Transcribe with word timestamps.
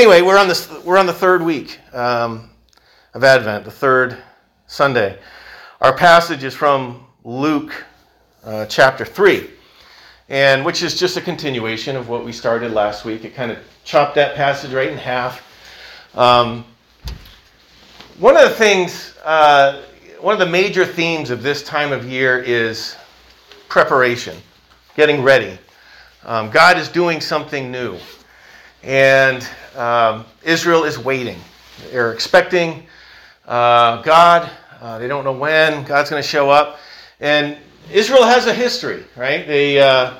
anyway, 0.00 0.22
we're 0.22 0.38
on 0.38 0.48
this. 0.48 0.66
We're 0.82 0.96
on 0.96 1.04
the 1.04 1.12
third 1.12 1.42
week 1.42 1.78
um, 1.92 2.48
of 3.12 3.22
Advent, 3.22 3.66
the 3.66 3.70
third 3.70 4.16
Sunday. 4.66 5.18
Our 5.82 5.94
passage 5.94 6.42
is 6.42 6.54
from 6.54 7.04
Luke 7.22 7.84
uh, 8.42 8.64
chapter 8.64 9.04
three, 9.04 9.50
and 10.30 10.64
which 10.64 10.82
is 10.82 10.98
just 10.98 11.18
a 11.18 11.20
continuation 11.20 11.96
of 11.96 12.08
what 12.08 12.24
we 12.24 12.32
started 12.32 12.72
last 12.72 13.04
week. 13.04 13.26
It 13.26 13.34
kind 13.34 13.50
of 13.50 13.58
chopped 13.84 14.14
that 14.14 14.36
passage 14.36 14.72
right 14.72 14.88
in 14.88 14.96
half. 14.96 15.46
Um, 16.14 16.64
one 18.18 18.38
of 18.38 18.48
the 18.48 18.54
things, 18.54 19.18
uh, 19.22 19.82
one 20.18 20.32
of 20.32 20.40
the 20.40 20.50
major 20.50 20.86
themes 20.86 21.28
of 21.28 21.42
this 21.42 21.62
time 21.62 21.92
of 21.92 22.06
year 22.06 22.38
is 22.38 22.96
preparation, 23.68 24.34
getting 24.96 25.22
ready. 25.22 25.58
Um, 26.24 26.48
God 26.48 26.78
is 26.78 26.88
doing 26.88 27.20
something 27.20 27.70
new. 27.70 27.98
And 28.82 29.46
um, 29.76 30.24
Israel 30.42 30.84
is 30.84 30.98
waiting. 30.98 31.38
They're 31.90 32.12
expecting 32.12 32.84
uh, 33.46 34.02
God. 34.02 34.50
Uh, 34.80 34.98
they 34.98 35.08
don't 35.08 35.24
know 35.24 35.32
when 35.32 35.84
God's 35.84 36.10
going 36.10 36.22
to 36.22 36.28
show 36.28 36.50
up. 36.50 36.78
And 37.20 37.58
Israel 37.92 38.24
has 38.24 38.46
a 38.46 38.54
history, 38.54 39.04
right? 39.16 39.46
They, 39.46 39.80
uh, 39.80 40.18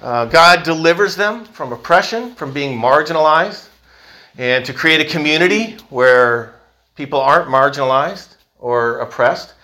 uh, 0.00 0.26
God 0.26 0.62
delivers 0.62 1.16
them 1.16 1.44
from 1.44 1.72
oppression, 1.72 2.34
from 2.34 2.52
being 2.52 2.78
marginalized, 2.78 3.68
and 4.38 4.64
to 4.64 4.72
create 4.72 5.00
a 5.00 5.10
community 5.10 5.76
where 5.90 6.54
people 6.94 7.20
aren't 7.20 7.48
marginalized 7.48 8.36
or 8.58 8.98
oppressed. 9.00 9.54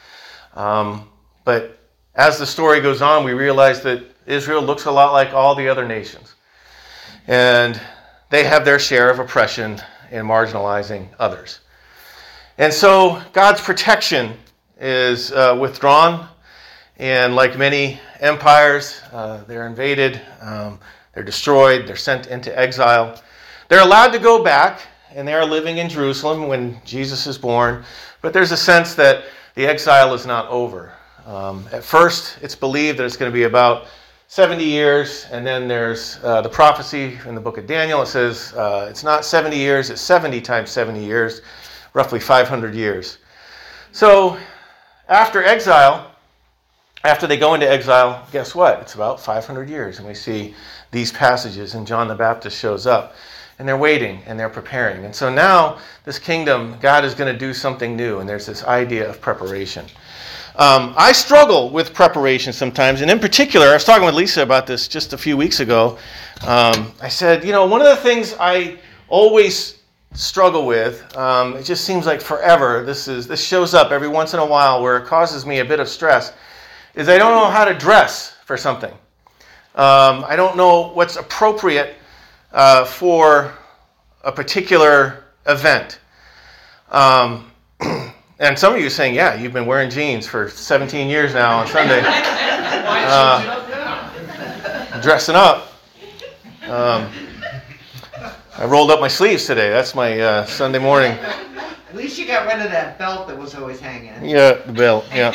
Um, 0.55 1.09
but 1.45 1.79
as 2.15 2.39
the 2.39 2.47
story 2.47 2.81
goes 2.81 3.01
on, 3.01 3.25
we 3.25 3.33
realize 3.33 3.81
that 3.83 4.05
Israel 4.27 4.61
looks 4.61 4.85
a 4.85 4.91
lot 4.91 5.13
like 5.13 5.33
all 5.33 5.55
the 5.55 5.69
other 5.69 5.87
nations. 5.87 6.35
And 7.27 7.81
they 8.31 8.45
have 8.45 8.65
their 8.65 8.79
share 8.79 9.11
of 9.11 9.19
oppression 9.19 9.81
and 10.11 10.27
marginalizing 10.27 11.09
others. 11.19 11.61
And 12.59 12.73
so 12.73 13.23
God's 13.33 13.61
protection 13.61 14.37
is 14.81 15.33
uh, 15.33 15.57
withdrawn, 15.61 16.29
and 16.99 17.35
like 17.35 17.57
many 17.57 18.01
empires, 18.21 19.01
uh, 19.13 19.45
they're 19.45 19.67
invaded, 19.67 20.21
um, 20.41 20.79
they're 21.15 21.25
destroyed, 21.25 21.87
they're 21.87 21.97
sent 21.97 22.27
into 22.27 22.57
exile. 22.59 23.21
They're 23.69 23.83
allowed 23.83 24.13
to 24.13 24.19
go 24.19 24.43
back, 24.43 24.81
and 25.15 25.27
they 25.27 25.35
are 25.35 25.45
living 25.45 25.79
in 25.79 25.89
Jerusalem 25.89 26.49
when 26.49 26.81
Jesus 26.85 27.27
is 27.27 27.39
born, 27.39 27.85
but 28.23 28.33
there's 28.33 28.53
a 28.53 28.57
sense 28.57 28.95
that 28.95 29.25
the 29.55 29.67
exile 29.67 30.15
is 30.15 30.27
not 30.27 30.49
over. 30.49 30.93
Um, 31.27 31.67
at 31.73 31.85
first, 31.85 32.39
it's 32.43 32.55
believed 32.55 32.99
that 32.99 33.05
it's 33.05 33.17
going 33.17 33.31
to 33.31 33.35
be 33.35 33.45
about 33.45 33.87
70 34.31 34.63
years, 34.63 35.25
and 35.33 35.45
then 35.47 35.67
there's 35.67 36.19
uh, 36.23 36.43
the 36.43 36.51
prophecy 36.51 37.19
in 37.25 37.35
the 37.35 37.41
book 37.41 37.57
of 37.57 37.67
Daniel. 37.67 38.03
It 38.03 38.07
says 38.07 38.53
uh, 38.53 38.87
it's 38.91 39.03
not 39.03 39.25
70 39.25 39.57
years, 39.57 39.89
it's 39.89 40.03
70 40.03 40.43
times 40.43 40.69
70 40.69 41.03
years, 41.03 41.41
roughly 41.95 42.21
500 42.21 42.75
years. 42.75 43.19
So 43.91 44.37
after 45.09 45.43
exile, 45.43 46.15
after 47.05 47.27
they 47.27 47.39
go 47.39 47.55
into 47.55 47.69
exile, 47.69 48.29
guess 48.31 48.55
what? 48.55 48.81
It's 48.81 48.95
about 48.95 49.19
500 49.19 49.67
years, 49.67 49.99
and 49.99 50.07
we 50.07 50.13
see 50.13 50.55
these 50.91 51.11
passages, 51.11 51.75
and 51.75 51.87
John 51.87 52.07
the 52.07 52.15
Baptist 52.15 52.59
shows 52.59 52.87
up. 52.87 53.15
And 53.59 53.67
they're 53.67 53.79
waiting 53.79 54.21
and 54.27 54.39
they're 54.39 54.49
preparing. 54.49 55.05
And 55.05 55.13
so 55.13 55.33
now, 55.33 55.79
this 56.05 56.19
kingdom, 56.19 56.77
God 56.81 57.05
is 57.05 57.13
going 57.13 57.33
to 57.33 57.37
do 57.37 57.53
something 57.53 57.97
new, 57.97 58.21
and 58.21 58.29
there's 58.29 58.47
this 58.47 58.63
idea 58.63 59.09
of 59.09 59.21
preparation. 59.21 59.87
Um, 60.59 60.93
I 60.97 61.13
struggle 61.13 61.71
with 61.71 61.95
preparation 61.95 62.53
sometimes, 62.53 63.01
and 63.01 63.09
in 63.09 63.21
particular, 63.21 63.69
I 63.69 63.75
was 63.75 63.85
talking 63.85 64.05
with 64.05 64.17
Lisa 64.17 64.43
about 64.43 64.67
this 64.67 64.89
just 64.89 65.13
a 65.13 65.19
few 65.19 65.37
weeks 65.37 65.61
ago. 65.61 65.99
Um, 66.45 66.93
I 67.01 67.07
said, 67.09 67.45
you 67.45 67.53
know, 67.53 67.65
one 67.65 67.81
of 67.81 67.87
the 67.87 68.03
things 68.03 68.35
I 68.41 68.77
always 69.07 69.79
struggle 70.15 70.67
with, 70.67 71.17
um, 71.17 71.55
it 71.55 71.63
just 71.63 71.85
seems 71.85 72.07
like 72.07 72.21
forever. 72.21 72.85
This 72.85 73.07
is 73.07 73.29
this 73.29 73.41
shows 73.41 73.73
up 73.73 73.93
every 73.93 74.09
once 74.09 74.35
in 74.35 74.41
a 74.41 74.45
while 74.45 74.83
where 74.83 74.97
it 74.97 75.07
causes 75.07 75.47
me 75.47 75.61
a 75.61 75.65
bit 75.65 75.79
of 75.79 75.89
stress. 75.89 76.33
Is 76.97 77.09
I 77.09 77.19
don't 77.19 77.37
know 77.41 77.49
how 77.49 77.65
to 77.65 77.73
dress 77.73 78.35
for 78.45 78.57
something. 78.57 78.93
Um, 79.77 80.25
I 80.27 80.35
don't 80.35 80.57
know 80.57 80.89
what's 80.89 81.15
appropriate 81.15 81.95
uh, 82.53 82.85
for 82.85 83.55
a 84.25 84.33
particular 84.33 85.23
event. 85.47 86.01
Um, 86.91 87.53
and 88.39 88.59
some 88.59 88.75
of 88.75 88.81
you 88.81 88.87
are 88.87 88.91
saying, 88.91 89.15
yeah, 89.15 89.35
you've 89.35 89.53
been 89.53 89.67
wearing 89.67 89.91
jeans 89.91 90.27
for 90.27 90.49
17 90.49 91.09
years 91.09 91.35
now 91.35 91.59
on 91.59 91.67
Sunday. 91.67 92.03
Uh, 93.11 93.55
dressing 95.01 95.35
up. 95.35 95.73
Um, 96.65 97.11
I 98.57 98.65
rolled 98.67 98.91
up 98.91 99.01
my 99.01 99.09
sleeves 99.09 99.47
today. 99.47 99.71
That's 99.71 99.95
my 99.95 100.21
uh, 100.21 100.45
Sunday 100.47 100.79
morning. 100.79 101.13
At 101.13 101.95
least 101.95 102.19
you 102.19 102.27
got 102.27 102.47
rid 102.47 102.65
of 102.65 102.71
that 102.71 102.99
belt 102.99 103.29
that 103.29 103.39
was 103.39 103.55
always 103.55 103.81
hanging. 103.81 104.29
Yeah, 104.29 104.55
the 104.55 104.73
belt. 104.73 105.07
Yeah. 105.13 105.31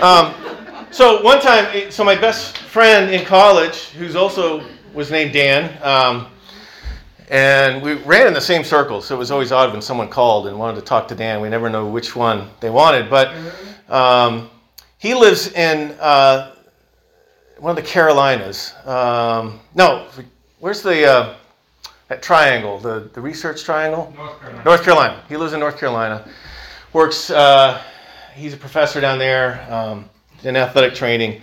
Um, 0.00 0.34
so 0.90 1.22
one 1.22 1.40
time, 1.40 1.90
so 1.90 2.04
my 2.04 2.14
best 2.14 2.58
friend 2.58 3.12
in 3.12 3.24
college, 3.26 3.88
who's 3.90 4.16
also 4.16 4.64
was 4.94 5.10
named 5.10 5.32
Dan, 5.32 5.76
um, 5.82 6.28
and 7.30 7.80
we 7.80 7.94
ran 7.94 8.26
in 8.26 8.34
the 8.34 8.40
same 8.40 8.64
circles, 8.64 9.06
so 9.06 9.14
it 9.14 9.18
was 9.18 9.30
always 9.30 9.52
odd 9.52 9.72
when 9.72 9.80
someone 9.80 10.08
called 10.08 10.48
and 10.48 10.58
wanted 10.58 10.80
to 10.80 10.84
talk 10.84 11.06
to 11.08 11.14
Dan. 11.14 11.40
We 11.40 11.48
never 11.48 11.70
know 11.70 11.86
which 11.86 12.16
one 12.16 12.50
they 12.58 12.70
wanted. 12.70 13.08
But 13.08 13.32
um, 13.88 14.50
he 14.98 15.14
lives 15.14 15.52
in 15.52 15.92
uh, 16.00 16.56
one 17.58 17.70
of 17.70 17.76
the 17.76 17.88
Carolinas. 17.88 18.74
Um, 18.84 19.60
no, 19.76 20.08
where's 20.58 20.82
the 20.82 21.06
uh, 21.06 21.34
that 22.08 22.20
triangle? 22.20 22.80
The 22.80 23.08
the 23.14 23.20
research 23.20 23.62
triangle. 23.62 24.12
North 24.16 24.40
Carolina. 24.40 24.64
North 24.64 24.82
Carolina. 24.82 25.22
He 25.28 25.36
lives 25.36 25.52
in 25.52 25.60
North 25.60 25.78
Carolina. 25.78 26.28
Works. 26.92 27.30
Uh, 27.30 27.80
he's 28.34 28.54
a 28.54 28.56
professor 28.56 29.00
down 29.00 29.20
there 29.20 29.64
um, 29.72 30.10
in 30.42 30.56
athletic 30.56 30.94
training. 30.94 31.42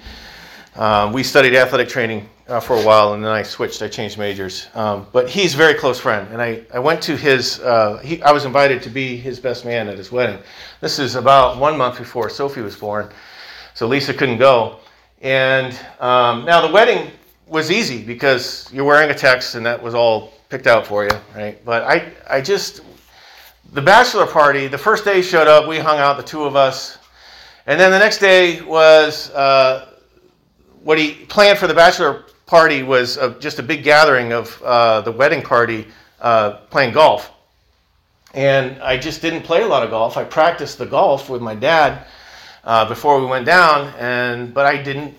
Um, 0.75 1.13
we 1.13 1.23
studied 1.23 1.55
athletic 1.55 1.87
training 1.87 2.27
uh, 2.47 2.59
for 2.59 2.77
a 2.77 2.83
while, 2.83 3.13
and 3.13 3.23
then 3.23 3.31
I 3.31 3.43
switched. 3.43 3.81
I 3.81 3.87
changed 3.87 4.17
majors. 4.17 4.67
Um, 4.73 5.07
but 5.11 5.29
he's 5.29 5.53
a 5.53 5.57
very 5.57 5.73
close 5.73 5.99
friend, 5.99 6.27
and 6.31 6.41
I, 6.41 6.63
I 6.73 6.79
went 6.79 7.01
to 7.03 7.15
his. 7.17 7.59
Uh, 7.59 7.97
he, 7.97 8.21
I 8.23 8.31
was 8.31 8.45
invited 8.45 8.81
to 8.83 8.89
be 8.89 9.17
his 9.17 9.39
best 9.39 9.65
man 9.65 9.87
at 9.87 9.97
his 9.97 10.11
wedding. 10.11 10.39
This 10.81 10.99
is 10.99 11.15
about 11.15 11.57
one 11.57 11.77
month 11.77 11.97
before 11.97 12.29
Sophie 12.29 12.61
was 12.61 12.75
born, 12.75 13.09
so 13.73 13.87
Lisa 13.87 14.13
couldn't 14.13 14.37
go. 14.37 14.79
And 15.21 15.77
um, 15.99 16.45
now 16.45 16.65
the 16.65 16.71
wedding 16.71 17.11
was 17.47 17.71
easy 17.71 18.03
because 18.03 18.69
you're 18.71 18.85
wearing 18.85 19.09
a 19.09 19.13
tux, 19.13 19.55
and 19.55 19.65
that 19.65 19.81
was 19.81 19.93
all 19.93 20.33
picked 20.49 20.67
out 20.67 20.85
for 20.87 21.03
you, 21.03 21.11
right? 21.35 21.63
But 21.65 21.83
I, 21.83 22.11
I 22.29 22.41
just 22.41 22.81
the 23.73 23.81
bachelor 23.81 24.25
party. 24.25 24.67
The 24.67 24.77
first 24.77 25.03
day 25.03 25.21
showed 25.21 25.47
up. 25.47 25.67
We 25.67 25.79
hung 25.79 25.99
out, 25.99 26.17
the 26.17 26.23
two 26.23 26.43
of 26.43 26.55
us, 26.55 26.97
and 27.65 27.79
then 27.79 27.91
the 27.91 27.99
next 27.99 28.19
day 28.19 28.61
was. 28.61 29.31
Uh, 29.31 29.93
what 30.87 30.97
he 30.97 31.11
planned 31.25 31.59
for 31.59 31.67
the 31.67 31.73
bachelor 31.73 32.23
party 32.47 32.81
was 32.81 33.17
uh, 33.17 33.35
just 33.39 33.59
a 33.59 33.63
big 33.63 33.83
gathering 33.83 34.33
of 34.33 34.59
uh, 34.63 35.01
the 35.01 35.11
wedding 35.11 35.43
party 35.43 35.85
uh, 36.19 36.53
playing 36.71 36.93
golf. 36.93 37.31
And 38.33 38.81
I 38.81 38.97
just 38.97 39.21
didn't 39.21 39.43
play 39.43 39.61
a 39.61 39.67
lot 39.67 39.83
of 39.83 39.91
golf. 39.91 40.17
I 40.17 40.23
practiced 40.23 40.79
the 40.79 40.85
golf 40.85 41.29
with 41.29 41.41
my 41.41 41.53
dad 41.53 42.07
uh, 42.63 42.87
before 42.87 43.19
we 43.19 43.25
went 43.25 43.45
down, 43.45 43.93
and 43.99 44.53
but 44.53 44.65
I 44.65 44.81
didn't. 44.81 45.15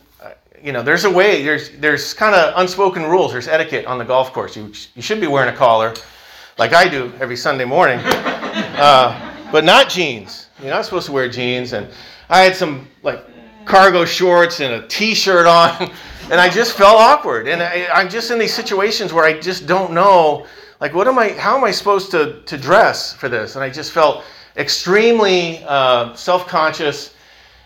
You 0.63 0.73
know, 0.73 0.83
there's 0.83 1.05
a 1.05 1.11
way. 1.11 1.43
There's 1.43 1.71
there's 1.79 2.13
kind 2.15 2.35
of 2.35 2.53
unspoken 2.57 3.05
rules. 3.05 3.33
There's 3.33 3.47
etiquette 3.47 3.87
on 3.87 3.99
the 3.99 4.05
golf 4.05 4.33
course. 4.33 4.57
You 4.57 4.73
you 4.95 5.03
should 5.03 5.21
be 5.21 5.27
wearing 5.27 5.53
a 5.53 5.57
collar, 5.57 5.95
like 6.59 6.73
I 6.73 6.89
do 6.89 7.13
every 7.21 7.37
Sunday 7.37 7.65
morning, 7.65 8.01
uh, 8.05 9.49
but 9.53 9.65
not 9.65 9.89
jeans. 9.89 10.49
You're 10.61 10.71
not 10.71 10.85
supposed 10.85 11.07
to 11.07 11.13
wear 11.13 11.29
jeans. 11.29 11.73
And 11.73 11.89
I 12.29 12.43
had 12.43 12.57
some 12.57 12.89
like 13.03 13.25
cargo 13.69 14.05
shorts 14.05 14.61
and 14.61 14.73
a 14.75 14.89
t-shirt 14.89 15.47
on 15.47 15.91
and 16.31 16.41
i 16.41 16.49
just 16.49 16.73
felt 16.77 16.97
awkward. 16.97 17.47
And 17.47 17.63
I, 17.63 17.87
i'm 17.93 18.09
just 18.09 18.31
in 18.31 18.39
these 18.39 18.55
situations 18.55 19.13
where 19.13 19.25
i 19.25 19.39
just 19.39 19.67
don't 19.67 19.93
know 19.93 20.47
like 20.81 20.95
what 20.95 21.07
am 21.07 21.19
i 21.19 21.29
how 21.31 21.57
am 21.57 21.65
i 21.65 21.71
supposed 21.71 22.11
to, 22.13 22.41
to 22.43 22.57
dress 22.57 23.13
for 23.13 23.29
this? 23.29 23.55
And 23.55 23.63
i 23.63 23.69
just 23.71 23.93
felt 23.93 24.25
extremely 24.57 25.63
uh, 25.65 26.15
self-conscious 26.15 27.15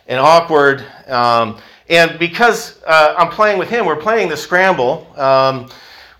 and 0.08 0.18
awkward 0.18 0.84
um, 1.06 1.58
and 1.88 2.18
because 2.18 2.82
uh, 2.86 3.14
i'm 3.16 3.30
playing 3.30 3.58
with 3.58 3.70
him 3.70 3.86
we're 3.86 3.96
playing 3.96 4.28
the 4.28 4.36
scramble 4.36 5.06
um, 5.16 5.70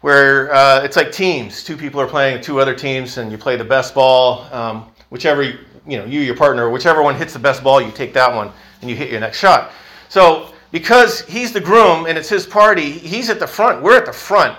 where 0.03 0.53
uh, 0.53 0.83
it's 0.83 0.97
like 0.97 1.13
teams. 1.13 1.63
Two 1.63 1.77
people 1.77 2.01
are 2.01 2.09
playing 2.09 2.43
two 2.43 2.61
other 2.61 2.75
teams 2.75 3.19
and 3.19 3.31
you 3.31 3.39
play 3.39 3.57
the 3.57 3.65
best 3.65 3.95
ball 3.95 4.43
um, 4.53 4.91
whichever 5.11 5.43
you 5.43 5.99
know 5.99 6.05
you 6.05 6.21
your 6.21 6.37
partner 6.37 6.71
whichever 6.71 7.03
one 7.03 7.17
hits 7.17 7.33
the 7.33 7.39
best 7.39 7.65
ball 7.65 7.81
you 7.81 7.91
take 7.91 8.13
that 8.15 8.33
one 8.33 8.53
and 8.83 8.91
you 8.91 8.97
hit 8.97 9.11
your 9.11 9.21
next 9.21 9.39
shot. 9.39 9.73
So 10.09 10.53
because 10.71 11.23
he's 11.23 11.53
the 11.53 11.61
groom 11.61 12.07
and 12.07 12.19
it's 12.19 12.29
his 12.29 12.47
party, 12.47 12.91
he's 12.91 13.31
at 13.31 13.39
the 13.39 13.47
front. 13.47 13.83
We're 13.83 13.97
at 13.97 14.07
the 14.07 14.13
front 14.13 14.59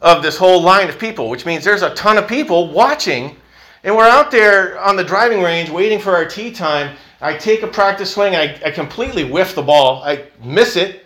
of 0.00 0.22
this 0.22 0.36
whole 0.36 0.62
line 0.62 0.88
of 0.88 0.98
people, 0.98 1.28
which 1.28 1.44
means 1.44 1.64
there's 1.64 1.82
a 1.82 1.94
ton 1.94 2.18
of 2.18 2.26
people 2.28 2.70
watching. 2.70 3.36
And 3.82 3.94
we're 3.94 4.08
out 4.08 4.30
there 4.30 4.80
on 4.80 4.96
the 4.96 5.04
driving 5.04 5.42
range 5.42 5.68
waiting 5.68 5.98
for 5.98 6.14
our 6.14 6.24
tee 6.24 6.50
time. 6.50 6.96
I 7.20 7.36
take 7.36 7.62
a 7.62 7.66
practice 7.66 8.12
swing, 8.12 8.34
I, 8.36 8.58
I 8.64 8.70
completely 8.70 9.24
whiff 9.24 9.54
the 9.54 9.62
ball, 9.62 10.02
I 10.02 10.26
miss 10.42 10.76
it, 10.76 11.04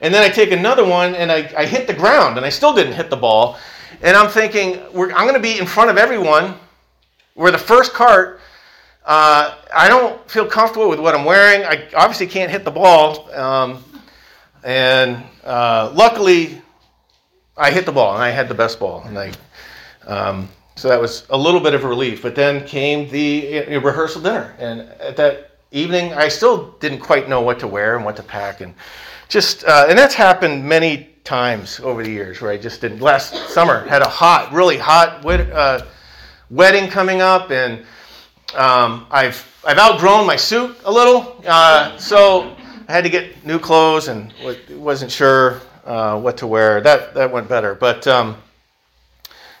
and 0.00 0.14
then 0.14 0.22
I 0.22 0.28
take 0.28 0.52
another 0.52 0.84
one 0.84 1.14
and 1.16 1.32
I, 1.32 1.50
I 1.56 1.66
hit 1.66 1.86
the 1.86 1.94
ground 1.94 2.36
and 2.36 2.46
I 2.46 2.50
still 2.50 2.74
didn't 2.74 2.92
hit 2.92 3.10
the 3.10 3.16
ball. 3.16 3.58
And 4.02 4.16
I'm 4.16 4.28
thinking, 4.28 4.80
I'm 4.94 5.26
going 5.26 5.34
to 5.34 5.40
be 5.40 5.58
in 5.58 5.66
front 5.66 5.90
of 5.90 5.96
everyone. 5.96 6.54
We're 7.34 7.50
the 7.50 7.58
first 7.58 7.94
cart. 7.94 8.40
Uh, 9.06 9.54
I 9.72 9.88
don't 9.88 10.28
feel 10.28 10.46
comfortable 10.46 10.88
with 10.88 10.98
what 10.98 11.14
I'm 11.14 11.24
wearing. 11.24 11.64
I 11.64 11.88
obviously 11.94 12.26
can't 12.26 12.50
hit 12.50 12.64
the 12.64 12.72
ball. 12.72 13.32
Um, 13.32 13.84
and 14.64 15.22
uh, 15.44 15.92
luckily, 15.94 16.60
I 17.56 17.70
hit 17.70 17.86
the 17.86 17.92
ball 17.92 18.14
and 18.14 18.22
I 18.22 18.30
had 18.30 18.48
the 18.48 18.54
best 18.54 18.80
ball. 18.80 19.04
And 19.06 19.16
I, 19.16 19.32
um, 20.08 20.48
so 20.74 20.88
that 20.88 21.00
was 21.00 21.24
a 21.30 21.38
little 21.38 21.60
bit 21.60 21.72
of 21.72 21.84
a 21.84 21.88
relief. 21.88 22.20
But 22.20 22.34
then 22.34 22.66
came 22.66 23.08
the 23.08 23.60
uh, 23.60 23.80
rehearsal 23.80 24.22
dinner. 24.22 24.56
And 24.58 24.80
at 25.00 25.16
that 25.18 25.60
evening, 25.70 26.12
I 26.12 26.26
still 26.26 26.72
didn't 26.80 26.98
quite 26.98 27.28
know 27.28 27.42
what 27.42 27.60
to 27.60 27.68
wear 27.68 27.94
and 27.94 28.04
what 28.04 28.16
to 28.16 28.24
pack. 28.24 28.60
And 28.60 28.74
just, 29.28 29.62
uh, 29.62 29.86
and 29.88 29.96
that's 29.96 30.14
happened 30.14 30.64
many 30.64 31.10
times 31.22 31.78
over 31.78 32.02
the 32.02 32.10
years 32.10 32.40
where 32.40 32.50
I 32.50 32.56
just 32.56 32.80
didn't. 32.80 32.98
Last 32.98 33.50
summer, 33.50 33.86
had 33.86 34.02
a 34.02 34.08
hot, 34.08 34.52
really 34.52 34.78
hot 34.78 35.24
uh, 35.24 35.82
wedding 36.50 36.90
coming 36.90 37.20
up. 37.20 37.52
And 37.52 37.86
um, 38.54 39.06
I've, 39.10 39.60
I've 39.64 39.78
outgrown 39.78 40.26
my 40.26 40.36
suit 40.36 40.76
a 40.84 40.92
little. 40.92 41.42
Uh, 41.46 41.96
so 41.96 42.56
I 42.88 42.92
had 42.92 43.04
to 43.04 43.10
get 43.10 43.44
new 43.44 43.58
clothes 43.58 44.08
and 44.08 44.32
wasn't 44.70 45.10
sure 45.10 45.60
uh, 45.84 46.20
what 46.20 46.36
to 46.38 46.46
wear. 46.46 46.80
That, 46.80 47.14
that 47.14 47.30
went 47.30 47.48
better. 47.48 47.74
But, 47.74 48.06
um, 48.06 48.36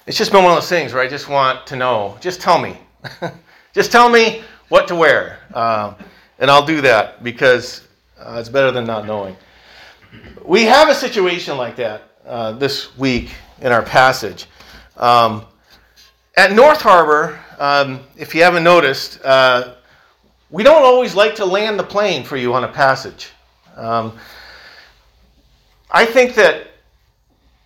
it's 0.06 0.16
just 0.16 0.30
been 0.30 0.44
one 0.44 0.52
of 0.52 0.56
those 0.58 0.68
things 0.68 0.92
where 0.92 1.02
I 1.02 1.08
just 1.08 1.28
want 1.28 1.66
to 1.66 1.74
know. 1.74 2.16
Just 2.20 2.40
tell 2.40 2.60
me. 2.60 2.78
just 3.74 3.90
tell 3.90 4.08
me 4.08 4.42
what 4.68 4.86
to 4.86 4.94
wear. 4.94 5.40
Um, 5.52 5.96
and 6.38 6.48
I'll 6.48 6.64
do 6.64 6.80
that 6.82 7.24
because 7.24 7.88
uh, 8.16 8.36
it's 8.38 8.48
better 8.48 8.70
than 8.70 8.84
not 8.84 9.04
knowing. 9.04 9.36
We 10.44 10.62
have 10.62 10.88
a 10.88 10.94
situation 10.94 11.56
like 11.56 11.74
that 11.76 12.02
uh, 12.24 12.52
this 12.52 12.96
week 12.96 13.30
in 13.60 13.72
our 13.72 13.82
passage. 13.82 14.46
Um, 14.96 15.44
at 16.36 16.52
North 16.52 16.82
Harbor, 16.82 17.40
um, 17.58 18.00
if 18.16 18.34
you 18.34 18.42
haven't 18.42 18.64
noticed, 18.64 19.20
uh, 19.24 19.74
we 20.50 20.62
don't 20.62 20.82
always 20.82 21.14
like 21.14 21.34
to 21.36 21.44
land 21.44 21.78
the 21.78 21.84
plane 21.84 22.24
for 22.24 22.36
you 22.36 22.54
on 22.54 22.64
a 22.64 22.68
passage. 22.68 23.30
Um, 23.76 24.16
I 25.90 26.04
think 26.04 26.34
that 26.34 26.68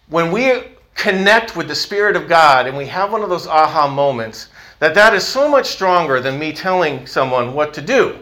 when 0.09 0.33
we 0.33 0.63
connect 0.95 1.57
with 1.57 1.69
the 1.69 1.75
Spirit 1.75 2.17
of 2.17 2.29
God 2.29 2.67
and 2.67 2.77
we 2.77 2.87
have 2.87 3.13
one 3.13 3.23
of 3.23 3.29
those 3.29 3.47
aha 3.47 3.89
moments, 3.89 4.49
that 4.79 4.95
that 4.95 5.15
is 5.15 5.27
so 5.27 5.49
much 5.49 5.67
stronger 5.67 6.21
than 6.21 6.39
me 6.39 6.53
telling 6.53 7.07
someone 7.07 7.55
what 7.55 7.73
to 7.75 7.83
do. 7.83 8.19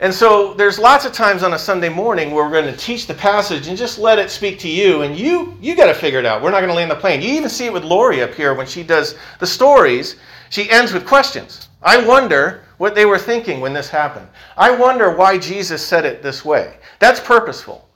And 0.00 0.12
so 0.12 0.54
there's 0.54 0.78
lots 0.78 1.04
of 1.04 1.12
times 1.12 1.42
on 1.42 1.54
a 1.54 1.58
Sunday 1.58 1.88
morning 1.88 2.32
where 2.32 2.44
we're 2.44 2.50
going 2.50 2.72
to 2.72 2.76
teach 2.76 3.06
the 3.06 3.14
passage 3.14 3.68
and 3.68 3.78
just 3.78 3.98
let 3.98 4.18
it 4.18 4.30
speak 4.30 4.58
to 4.58 4.68
you, 4.68 5.02
and 5.02 5.16
you 5.16 5.56
you 5.60 5.76
got 5.76 5.86
to 5.86 5.94
figure 5.94 6.18
it 6.18 6.26
out. 6.26 6.42
We're 6.42 6.50
not 6.50 6.60
going 6.60 6.68
to 6.68 6.74
land 6.74 6.90
the 6.90 6.96
plane. 6.96 7.22
You 7.22 7.28
even 7.28 7.48
see 7.48 7.66
it 7.66 7.72
with 7.72 7.84
Lori 7.84 8.20
up 8.22 8.34
here 8.34 8.54
when 8.54 8.66
she 8.66 8.82
does 8.82 9.14
the 9.38 9.46
stories. 9.46 10.16
She 10.50 10.70
ends 10.70 10.92
with 10.92 11.06
questions. 11.06 11.68
I 11.82 12.04
wonder 12.04 12.64
what 12.78 12.94
they 12.94 13.06
were 13.06 13.18
thinking 13.18 13.60
when 13.60 13.72
this 13.72 13.88
happened. 13.88 14.26
I 14.56 14.70
wonder 14.70 15.14
why 15.14 15.38
Jesus 15.38 15.84
said 15.84 16.04
it 16.04 16.22
this 16.22 16.44
way. 16.44 16.76
That's 16.98 17.20
purposeful. 17.20 17.88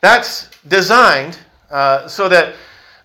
That's 0.00 0.50
designed 0.68 1.38
uh, 1.70 2.08
so 2.08 2.28
that 2.28 2.54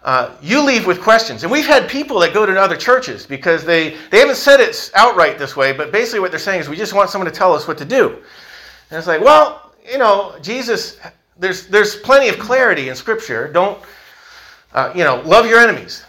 uh, 0.03 0.35
you 0.41 0.61
leave 0.61 0.85
with 0.85 1.01
questions. 1.01 1.43
And 1.43 1.51
we've 1.51 1.65
had 1.65 1.89
people 1.89 2.19
that 2.19 2.33
go 2.33 2.45
to 2.45 2.59
other 2.59 2.77
churches 2.77 3.25
because 3.25 3.65
they, 3.65 3.97
they 4.11 4.19
haven't 4.19 4.35
said 4.35 4.59
it 4.59 4.91
outright 4.93 5.37
this 5.37 5.55
way, 5.55 5.73
but 5.73 5.91
basically 5.91 6.19
what 6.19 6.31
they're 6.31 6.39
saying 6.39 6.61
is 6.61 6.69
we 6.69 6.77
just 6.77 6.93
want 6.93 7.09
someone 7.09 7.29
to 7.29 7.35
tell 7.35 7.53
us 7.53 7.67
what 7.67 7.77
to 7.79 7.85
do. 7.85 8.09
And 8.89 8.97
it's 8.97 9.07
like, 9.07 9.21
well, 9.21 9.73
you 9.89 9.97
know, 9.97 10.35
Jesus, 10.41 10.99
there's, 11.39 11.67
there's 11.67 11.95
plenty 11.95 12.29
of 12.29 12.37
clarity 12.37 12.89
in 12.89 12.95
Scripture. 12.95 13.51
Don't, 13.51 13.81
uh, 14.73 14.91
you 14.95 15.03
know, 15.03 15.21
love 15.25 15.47
your 15.47 15.59
enemies. 15.59 16.05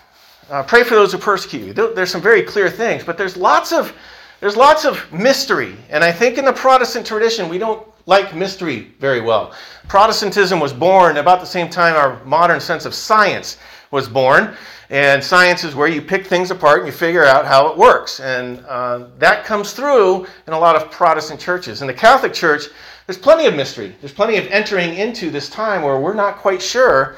Uh, 0.48 0.62
pray 0.62 0.84
for 0.84 0.94
those 0.94 1.10
who 1.10 1.18
persecute 1.18 1.66
you. 1.66 1.72
There's 1.72 2.10
some 2.10 2.22
very 2.22 2.42
clear 2.42 2.70
things, 2.70 3.02
but 3.02 3.18
there's 3.18 3.36
lots 3.36 3.72
of 3.72 3.92
there's 4.38 4.56
lots 4.56 4.84
of 4.84 5.10
mystery, 5.12 5.76
and 5.88 6.04
I 6.04 6.12
think 6.12 6.36
in 6.36 6.44
the 6.44 6.52
Protestant 6.52 7.06
tradition 7.06 7.48
we 7.48 7.58
don't 7.58 7.86
like 8.04 8.34
mystery 8.36 8.92
very 9.00 9.20
well. 9.20 9.54
Protestantism 9.88 10.60
was 10.60 10.72
born 10.72 11.16
about 11.16 11.40
the 11.40 11.46
same 11.46 11.68
time 11.68 11.96
our 11.96 12.22
modern 12.24 12.60
sense 12.60 12.84
of 12.84 12.94
science 12.94 13.58
was 13.90 14.08
born. 14.08 14.56
And 14.88 15.22
science 15.22 15.64
is 15.64 15.74
where 15.74 15.88
you 15.88 16.00
pick 16.00 16.26
things 16.26 16.52
apart 16.52 16.78
and 16.78 16.86
you 16.86 16.92
figure 16.92 17.24
out 17.24 17.44
how 17.44 17.66
it 17.68 17.76
works. 17.76 18.20
And 18.20 18.64
uh, 18.66 19.08
that 19.18 19.44
comes 19.44 19.72
through 19.72 20.26
in 20.46 20.52
a 20.52 20.58
lot 20.58 20.76
of 20.76 20.92
Protestant 20.92 21.40
churches. 21.40 21.80
In 21.80 21.88
the 21.88 21.94
Catholic 21.94 22.32
Church, 22.32 22.66
there's 23.06 23.18
plenty 23.18 23.46
of 23.46 23.54
mystery. 23.56 23.96
There's 24.00 24.12
plenty 24.12 24.36
of 24.36 24.46
entering 24.46 24.94
into 24.94 25.30
this 25.30 25.48
time 25.48 25.82
where 25.82 25.98
we're 25.98 26.14
not 26.14 26.36
quite 26.36 26.62
sure 26.62 27.16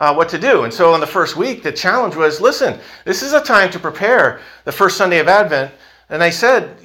uh, 0.00 0.14
what 0.14 0.28
to 0.30 0.38
do. 0.38 0.64
And 0.64 0.72
so 0.72 0.94
in 0.94 1.00
the 1.00 1.06
first 1.06 1.36
week, 1.36 1.62
the 1.62 1.70
challenge 1.70 2.16
was 2.16 2.40
listen, 2.40 2.80
this 3.04 3.22
is 3.22 3.34
a 3.34 3.42
time 3.42 3.70
to 3.70 3.78
prepare 3.78 4.40
the 4.64 4.72
first 4.72 4.96
Sunday 4.96 5.18
of 5.18 5.28
Advent. 5.28 5.72
And 6.08 6.22
I 6.22 6.30
said, 6.30 6.80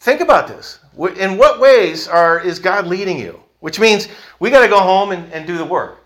think 0.00 0.20
about 0.20 0.48
this. 0.48 0.80
In 1.18 1.36
what 1.36 1.60
ways 1.60 2.08
are, 2.08 2.40
is 2.40 2.58
God 2.58 2.86
leading 2.86 3.18
you? 3.18 3.40
Which 3.60 3.78
means 3.78 4.08
we 4.40 4.50
got 4.50 4.62
to 4.62 4.68
go 4.68 4.80
home 4.80 5.12
and, 5.12 5.32
and 5.32 5.46
do 5.46 5.56
the 5.56 5.64
work. 5.64 6.04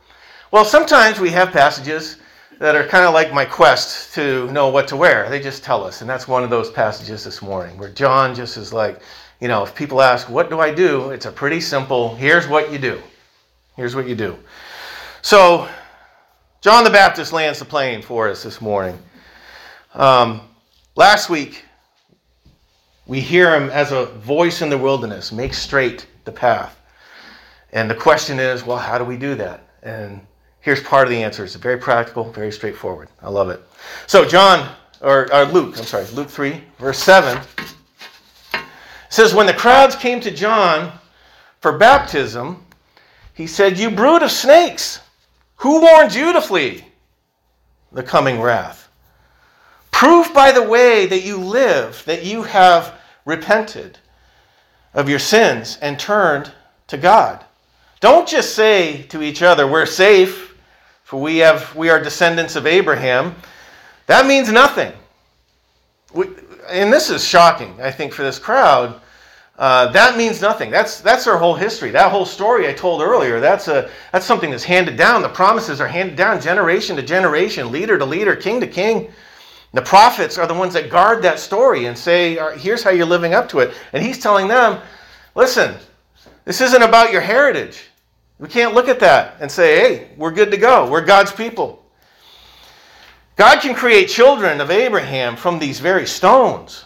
Well, 0.51 0.65
sometimes 0.65 1.21
we 1.21 1.31
have 1.31 1.51
passages 1.51 2.19
that 2.59 2.75
are 2.75 2.87
kind 2.87 3.05
of 3.05 3.15
like 3.15 3.33
my 3.33 3.45
quest 3.45 4.15
to 4.15 4.51
know 4.51 4.69
what 4.69 4.89
to 4.89 4.97
wear. 4.97 5.29
They 5.31 5.41
just 5.41 5.63
tell 5.63 5.85
us. 5.85 6.01
And 6.01 6.11
that's 6.11 6.27
one 6.27 6.43
of 6.43 6.51
those 6.51 6.71
passages 6.71 7.25
this 7.25 7.41
morning 7.41 7.79
where 7.79 7.91
John 7.91 8.35
just 8.35 8.57
is 8.57 8.73
like, 8.73 9.01
you 9.41 9.47
know, 9.47 9.63
if 9.63 9.75
people 9.75 10.03
ask, 10.03 10.29
what 10.29 10.51
do 10.51 10.59
I 10.59 10.75
do? 10.75 11.11
It's 11.11 11.27
a 11.27 11.33
pretty 11.33 11.61
simple, 11.61 12.17
here's 12.17 12.49
what 12.49 12.73
you 12.73 12.79
do. 12.79 13.01
Here's 13.77 13.95
what 13.95 14.09
you 14.09 14.17
do. 14.17 14.37
So, 15.23 15.69
John 16.61 16.85
the 16.85 16.91
Baptist 16.91 17.33
lands 17.33 17.59
the 17.59 17.65
plane 17.65 18.03
for 18.03 18.29
us 18.29 18.43
this 18.43 18.61
morning. 18.61 18.99
Um, 19.95 20.43
last 20.97 21.31
week, 21.31 21.65
we 23.07 23.21
hear 23.21 23.55
him 23.55 23.71
as 23.71 23.93
a 23.93 24.07
voice 24.07 24.61
in 24.61 24.69
the 24.69 24.79
wilderness, 24.79 25.33
make 25.33 25.55
straight 25.55 26.07
the 26.25 26.33
path. 26.33 26.79
And 27.73 27.91
the 27.91 27.95
question 27.95 28.39
is, 28.39 28.65
well, 28.65 28.79
how 28.79 28.99
do 28.99 29.05
we 29.05 29.17
do 29.17 29.35
that? 29.37 29.69
And 29.83 30.21
Here's 30.61 30.83
part 30.83 31.07
of 31.07 31.11
the 31.11 31.23
answer. 31.23 31.45
It's 31.45 31.55
very 31.55 31.79
practical, 31.79 32.31
very 32.31 32.53
straightforward. 32.53 33.09
I 33.23 33.31
love 33.31 33.49
it. 33.49 33.63
So, 34.07 34.27
John, 34.27 34.75
or, 35.01 35.33
or 35.33 35.45
Luke, 35.47 35.79
I'm 35.79 35.85
sorry, 35.85 36.05
Luke 36.13 36.29
3, 36.29 36.63
verse 36.79 36.99
7 36.99 37.41
says, 39.09 39.33
When 39.33 39.47
the 39.47 39.55
crowds 39.55 39.97
came 39.97 40.21
to 40.21 40.31
John 40.31 40.93
for 41.61 41.79
baptism, 41.79 42.67
he 43.35 43.47
said, 43.47 43.79
You 43.79 43.91
brood 43.91 44.23
of 44.23 44.31
snakes, 44.31 45.01
who 45.59 45.81
warned 45.81 46.15
you 46.15 46.33
to 46.33 46.41
flee 46.41 46.85
the 47.93 48.03
coming 48.03 48.41
wrath? 48.41 48.89
Prove 49.91 50.33
by 50.33 50.53
the 50.53 50.63
way 50.63 51.07
that 51.07 51.25
you 51.25 51.37
live 51.37 52.03
that 52.07 52.25
you 52.25 52.43
have 52.43 52.95
repented 53.25 53.99
of 54.95 55.09
your 55.09 55.19
sins 55.19 55.79
and 55.81 55.99
turned 55.99 56.53
to 56.87 56.97
God. 56.97 57.45
Don't 58.01 58.29
just 58.29 58.55
say 58.55 59.03
to 59.05 59.23
each 59.23 59.43
other, 59.43 59.67
We're 59.67 59.87
safe 59.87 60.49
for 61.09 61.19
we, 61.19 61.39
have, 61.39 61.75
we 61.75 61.89
are 61.89 61.99
descendants 61.99 62.55
of 62.55 62.67
Abraham, 62.67 63.35
that 64.05 64.27
means 64.27 64.53
nothing. 64.53 64.93
We, 66.13 66.27
and 66.69 66.93
this 66.93 67.09
is 67.09 67.27
shocking, 67.27 67.81
I 67.81 67.91
think, 67.91 68.13
for 68.13 68.25
this 68.25 68.39
crowd. 68.39 69.01
Uh, 69.59 69.91
that 69.91 70.17
means 70.17 70.41
nothing. 70.41 70.71
That's, 70.71 71.01
that's 71.01 71.27
our 71.27 71.37
whole 71.37 71.55
history. 71.55 71.91
That 71.91 72.13
whole 72.13 72.25
story 72.25 72.69
I 72.69 72.73
told 72.73 73.03
earlier, 73.03 73.41
that's, 73.41 73.67
a, 73.67 73.91
that's 74.13 74.25
something 74.25 74.53
that's 74.53 74.63
handed 74.63 74.97
down. 74.97 75.21
The 75.21 75.29
promises 75.29 75.81
are 75.81 75.89
handed 75.89 76.15
down 76.15 76.41
generation 76.41 76.95
to 76.95 77.03
generation, 77.03 77.73
leader 77.73 77.99
to 77.99 78.05
leader, 78.05 78.37
king 78.37 78.61
to 78.61 78.69
king. 78.69 79.11
The 79.75 79.83
prophets 79.83 80.39
are 80.39 80.47
the 80.47 80.55
ones 80.55 80.75
that 80.75 80.91
guard 80.91 81.23
that 81.23 81.41
story 81.41 81.87
and 81.87 81.99
say, 81.99 82.39
here's 82.57 82.85
how 82.85 82.91
you're 82.91 83.05
living 83.05 83.35
up 83.35 83.49
to 83.49 83.59
it. 83.59 83.75
And 83.93 84.03
he's 84.03 84.21
telling 84.21 84.47
them, 84.47 84.81
listen, 85.35 85.75
this 86.45 86.61
isn't 86.61 86.83
about 86.83 87.11
your 87.13 87.21
heritage. 87.21 87.83
We 88.39 88.49
can't 88.49 88.75
look 88.75 88.87
at 88.87 89.01
that 89.01 89.39
and 89.41 89.51
say, 89.51 89.81
hey, 89.81 90.11
we're 90.17 90.31
good 90.31 90.53
to 90.53 90.57
go. 90.57 90.89
We're 90.89 91.05
God's 91.05 91.33
people. 91.33 91.85
God 93.35 93.61
can 93.61 93.75
create 93.75 94.09
children 94.09 94.61
of 94.61 94.71
Abraham 94.71 95.35
from 95.35 95.59
these 95.59 95.81
very 95.81 96.07
stones. 96.07 96.85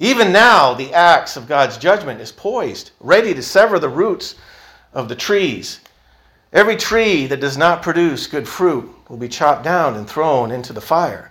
Even 0.00 0.32
now, 0.32 0.74
the 0.74 0.92
axe 0.92 1.36
of 1.36 1.46
God's 1.46 1.78
judgment 1.78 2.20
is 2.20 2.32
poised, 2.32 2.90
ready 2.98 3.32
to 3.34 3.42
sever 3.42 3.78
the 3.78 3.88
roots 3.88 4.34
of 4.92 5.08
the 5.08 5.14
trees. 5.14 5.80
Every 6.52 6.74
tree 6.74 7.26
that 7.26 7.40
does 7.40 7.56
not 7.56 7.82
produce 7.82 8.26
good 8.26 8.48
fruit 8.48 8.90
will 9.08 9.18
be 9.18 9.28
chopped 9.28 9.62
down 9.62 9.94
and 9.94 10.08
thrown 10.08 10.50
into 10.50 10.72
the 10.72 10.80
fire. 10.80 11.30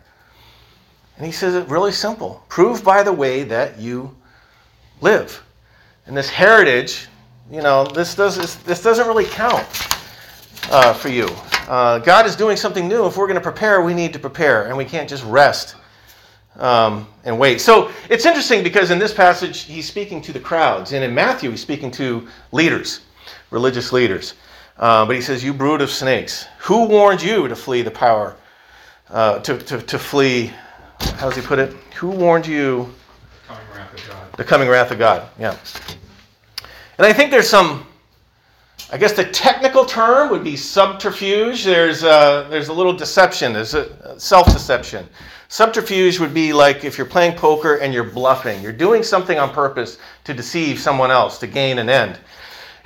And 1.18 1.26
he 1.26 1.32
says 1.34 1.56
it 1.56 1.68
really 1.68 1.92
simple 1.92 2.44
prove 2.48 2.84
by 2.84 3.04
the 3.04 3.12
way 3.12 3.44
that 3.44 3.78
you 3.78 4.16
live. 5.02 5.44
And 6.06 6.16
this 6.16 6.30
heritage 6.30 7.10
you 7.52 7.62
know, 7.62 7.84
this, 7.84 8.14
does, 8.14 8.58
this 8.64 8.84
doesn't 8.84 9.08
really 9.08 9.26
count 9.26 9.66
uh, 10.72 10.94
for 10.94 11.10
you. 11.10 11.28
Uh, 11.68 11.98
God 11.98 12.28
is 12.28 12.36
doing 12.36 12.56
something 12.56 12.88
new. 12.88 13.08
If 13.08 13.18
we're 13.18 13.26
going 13.26 13.36
to 13.36 13.42
prepare, 13.42 13.82
we 13.82 13.96
need 13.96 14.14
to 14.14 14.20
prepare, 14.20 14.68
and 14.68 14.78
we 14.78 14.86
can't 14.86 15.10
just 15.10 15.24
rest 15.24 15.76
um, 16.58 17.08
and 17.24 17.38
wait. 17.38 17.62
So 17.62 17.92
it's 18.10 18.26
interesting 18.26 18.64
because 18.64 18.92
in 18.92 19.00
this 19.00 19.14
passage, 19.14 19.64
he's 19.64 19.88
speaking 19.88 20.22
to 20.24 20.34
the 20.34 20.40
crowds, 20.40 20.94
and 20.94 21.04
in 21.04 21.14
Matthew, 21.14 21.50
he's 21.52 21.62
speaking 21.62 21.92
to 21.92 22.28
leaders, 22.52 23.02
religious 23.52 23.94
leaders. 23.94 24.34
Uh, 24.78 25.06
but 25.06 25.16
he 25.16 25.22
says, 25.22 25.44
You 25.44 25.54
brood 25.54 25.82
of 25.82 25.90
snakes, 25.90 26.48
who 26.60 26.86
warned 26.86 27.22
you 27.22 27.48
to 27.48 27.56
flee 27.56 27.82
the 27.82 27.92
power 27.92 28.36
uh, 29.10 29.40
to, 29.40 29.58
to, 29.58 29.82
to 29.82 30.00
flee. 30.00 30.54
How 31.16 31.30
does 31.30 31.36
he 31.36 31.42
put 31.42 31.60
it? 31.60 31.74
Who 31.96 32.10
warned 32.10 32.48
you? 32.48 32.94
Coming 33.48 33.64
wrath 33.74 33.94
of 33.94 34.08
God. 34.08 34.34
The 34.38 34.44
coming 34.44 34.70
wrath 34.70 34.92
of 34.92 35.00
God. 35.00 35.30
Yeah. 35.40 35.58
And 36.98 37.06
I 37.06 37.14
think 37.14 37.32
there's 37.32 37.50
some. 37.50 37.86
I 38.92 38.98
guess 38.98 39.14
the 39.14 39.26
technical 39.26 39.86
term 39.86 40.32
would 40.32 40.44
be 40.44 40.58
subterfuge. 40.58 41.64
There's 41.64 42.04
a, 42.04 42.48
there's 42.50 42.70
a 42.70 42.74
little 42.74 42.94
deception. 42.94 43.54
There's 43.54 43.76
a 43.76 44.20
self-deception. 44.20 45.08
Subterfuge 45.48 46.20
would 46.20 46.34
be 46.34 46.54
like 46.54 46.84
if 46.84 46.98
you're 46.98 47.08
playing 47.08 47.38
poker 47.38 47.76
and 47.78 47.94
you're 47.94 48.04
bluffing. 48.04 48.62
You're 48.64 48.72
doing 48.72 49.04
something 49.04 49.38
on 49.38 49.52
purpose 49.52 50.00
to 50.24 50.34
deceive 50.34 50.80
someone 50.80 51.12
else 51.12 51.38
to 51.40 51.48
gain 51.48 51.78
an 51.78 51.90
end. 51.90 52.20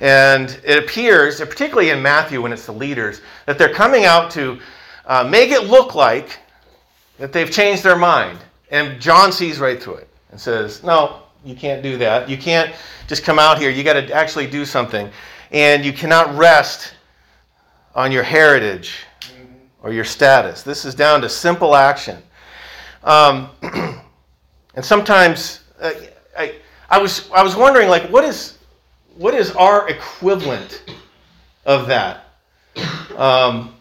And 0.00 0.58
it 0.64 0.78
appears, 0.78 1.40
particularly 1.40 1.90
in 1.90 2.02
Matthew 2.02 2.42
when 2.42 2.52
it's 2.52 2.66
the 2.66 2.72
leaders, 2.72 3.22
that 3.46 3.58
they're 3.58 3.72
coming 3.72 4.04
out 4.04 4.30
to 4.32 4.58
uh, 5.06 5.24
make 5.24 5.50
it 5.50 5.64
look 5.64 5.94
like 5.94 6.38
that 7.18 7.32
they've 7.32 7.50
changed 7.50 7.82
their 7.82 7.96
mind. 7.96 8.38
And 8.70 9.00
John 9.00 9.32
sees 9.32 9.58
right 9.58 9.82
through 9.82 9.96
it 9.96 10.08
and 10.30 10.40
says, 10.40 10.82
No, 10.82 11.22
you 11.44 11.54
can't 11.54 11.82
do 11.82 11.98
that. 11.98 12.28
You 12.28 12.38
can't 12.38 12.74
just 13.06 13.22
come 13.22 13.38
out 13.38 13.58
here. 13.58 13.70
You 13.70 13.84
got 13.84 13.94
to 13.94 14.12
actually 14.12 14.46
do 14.46 14.64
something. 14.64 15.10
And 15.50 15.84
you 15.84 15.92
cannot 15.92 16.34
rest 16.36 16.94
on 17.94 18.10
your 18.10 18.22
heritage 18.22 19.04
or 19.82 19.92
your 19.92 20.04
status. 20.04 20.62
This 20.62 20.84
is 20.84 20.94
down 20.94 21.20
to 21.20 21.28
simple 21.28 21.76
action. 21.76 22.22
Um, 23.04 23.50
and 24.74 24.84
sometimes 24.84 25.60
uh, 25.80 25.92
I, 26.36 26.54
I, 26.88 26.98
was, 26.98 27.30
I 27.30 27.42
was 27.42 27.54
wondering, 27.54 27.88
like, 27.88 28.10
what 28.10 28.24
is, 28.24 28.58
what 29.16 29.34
is 29.34 29.52
our 29.52 29.88
equivalent 29.88 30.84
of 31.66 31.86
that? 31.88 32.24
Um, 33.16 33.74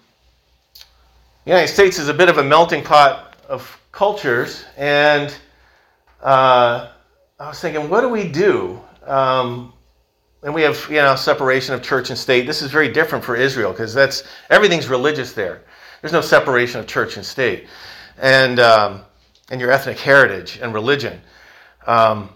the 1.46 1.52
United 1.52 1.70
States 1.70 1.98
is 1.98 2.10
a 2.10 2.14
bit 2.14 2.30
of 2.30 2.38
a 2.38 2.44
melting 2.44 2.84
pot 2.84 3.38
of 3.48 3.80
cultures, 3.92 4.66
and 4.78 5.34
uh, 6.22 6.90
I 7.40 7.48
was 7.48 7.60
thinking, 7.60 7.90
what 7.90 8.02
do 8.02 8.10
we 8.10 8.28
do? 8.28 8.80
Um, 9.06 9.74
and 10.44 10.54
we 10.54 10.62
have, 10.62 10.86
you 10.90 10.98
know, 10.98 11.16
separation 11.16 11.74
of 11.74 11.82
church 11.82 12.10
and 12.10 12.18
state. 12.18 12.46
This 12.46 12.62
is 12.62 12.70
very 12.70 12.90
different 12.90 13.24
for 13.24 13.36
Israel 13.36 13.72
because 13.72 13.94
that's 13.94 14.24
everything's 14.50 14.88
religious 14.88 15.34
there. 15.34 15.64
There's 16.02 16.14
no 16.14 16.22
separation 16.22 16.80
of 16.80 16.86
church 16.88 17.18
and 17.18 17.26
state, 17.26 17.68
and 18.18 18.60
um, 18.60 19.02
and 19.50 19.60
your 19.60 19.72
ethnic 19.72 19.98
heritage 19.98 20.60
and 20.62 20.74
religion. 20.74 21.20
Um, 21.88 22.30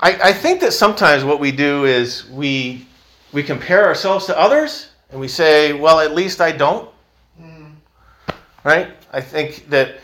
I, 0.00 0.30
I 0.30 0.32
think 0.32 0.60
that 0.60 0.72
sometimes 0.72 1.24
what 1.24 1.40
we 1.40 1.52
do 1.52 1.84
is 1.86 2.28
we 2.30 2.86
we 3.32 3.42
compare 3.42 3.86
ourselves 3.86 4.26
to 4.26 4.38
others 4.38 4.90
and 5.10 5.20
we 5.20 5.28
say, 5.28 5.72
well, 5.72 6.00
at 6.00 6.14
least 6.14 6.40
I 6.40 6.52
don't. 6.52 6.88
Right? 8.64 8.90
I 9.12 9.20
think 9.20 9.68
that 9.70 9.96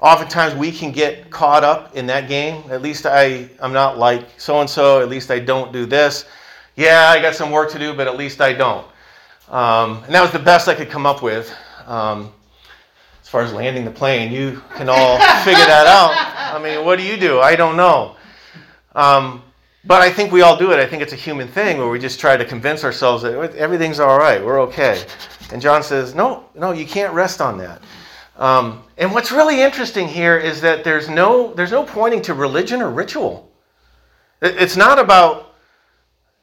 oftentimes 0.00 0.54
we 0.54 0.70
can 0.72 0.92
get 0.92 1.30
caught 1.30 1.64
up 1.64 1.96
in 1.96 2.06
that 2.06 2.28
game. 2.28 2.62
At 2.70 2.82
least 2.82 3.06
I, 3.06 3.48
I'm 3.60 3.72
not 3.72 3.98
like 3.98 4.26
so 4.38 4.60
and 4.60 4.68
so. 4.68 5.00
At 5.00 5.08
least 5.08 5.30
I 5.30 5.38
don't 5.38 5.72
do 5.72 5.86
this. 5.86 6.26
Yeah, 6.76 7.08
I 7.08 7.20
got 7.20 7.34
some 7.34 7.50
work 7.50 7.70
to 7.72 7.78
do, 7.78 7.94
but 7.94 8.06
at 8.06 8.16
least 8.16 8.40
I 8.40 8.52
don't. 8.52 8.86
Um, 9.48 10.02
and 10.04 10.14
that 10.14 10.22
was 10.22 10.30
the 10.30 10.38
best 10.38 10.68
I 10.68 10.74
could 10.74 10.90
come 10.90 11.06
up 11.06 11.22
with. 11.22 11.52
Um, 11.86 12.32
as 13.22 13.28
far 13.28 13.42
as 13.42 13.52
landing 13.52 13.84
the 13.84 13.90
plane, 13.90 14.32
you 14.32 14.62
can 14.76 14.88
all 14.88 15.18
figure 15.44 15.66
that 15.66 15.86
out. 15.86 16.54
I 16.54 16.62
mean, 16.62 16.84
what 16.84 16.96
do 16.96 17.04
you 17.04 17.16
do? 17.16 17.40
I 17.40 17.56
don't 17.56 17.76
know. 17.76 18.16
Um, 18.94 19.42
but 19.84 20.02
I 20.02 20.10
think 20.10 20.32
we 20.32 20.42
all 20.42 20.56
do 20.56 20.72
it. 20.72 20.78
I 20.78 20.86
think 20.86 21.02
it's 21.02 21.12
a 21.12 21.16
human 21.16 21.48
thing 21.48 21.78
where 21.78 21.88
we 21.88 21.98
just 21.98 22.20
try 22.20 22.36
to 22.36 22.44
convince 22.44 22.84
ourselves 22.84 23.22
that 23.22 23.54
everything's 23.54 24.00
all 24.00 24.18
right, 24.18 24.44
we're 24.44 24.60
okay. 24.62 25.04
And 25.50 25.62
John 25.62 25.82
says, 25.82 26.14
no, 26.14 26.44
no, 26.54 26.72
you 26.72 26.86
can't 26.86 27.12
rest 27.14 27.40
on 27.40 27.58
that. 27.58 27.80
Um, 28.38 28.84
and 28.96 29.12
what's 29.12 29.32
really 29.32 29.60
interesting 29.60 30.06
here 30.06 30.38
is 30.38 30.60
that 30.60 30.84
there's 30.84 31.08
no, 31.08 31.52
there's 31.54 31.72
no 31.72 31.82
pointing 31.82 32.22
to 32.22 32.34
religion 32.34 32.80
or 32.80 32.90
ritual. 32.90 33.50
It's 34.40 34.76
not 34.76 35.00
about 35.00 35.54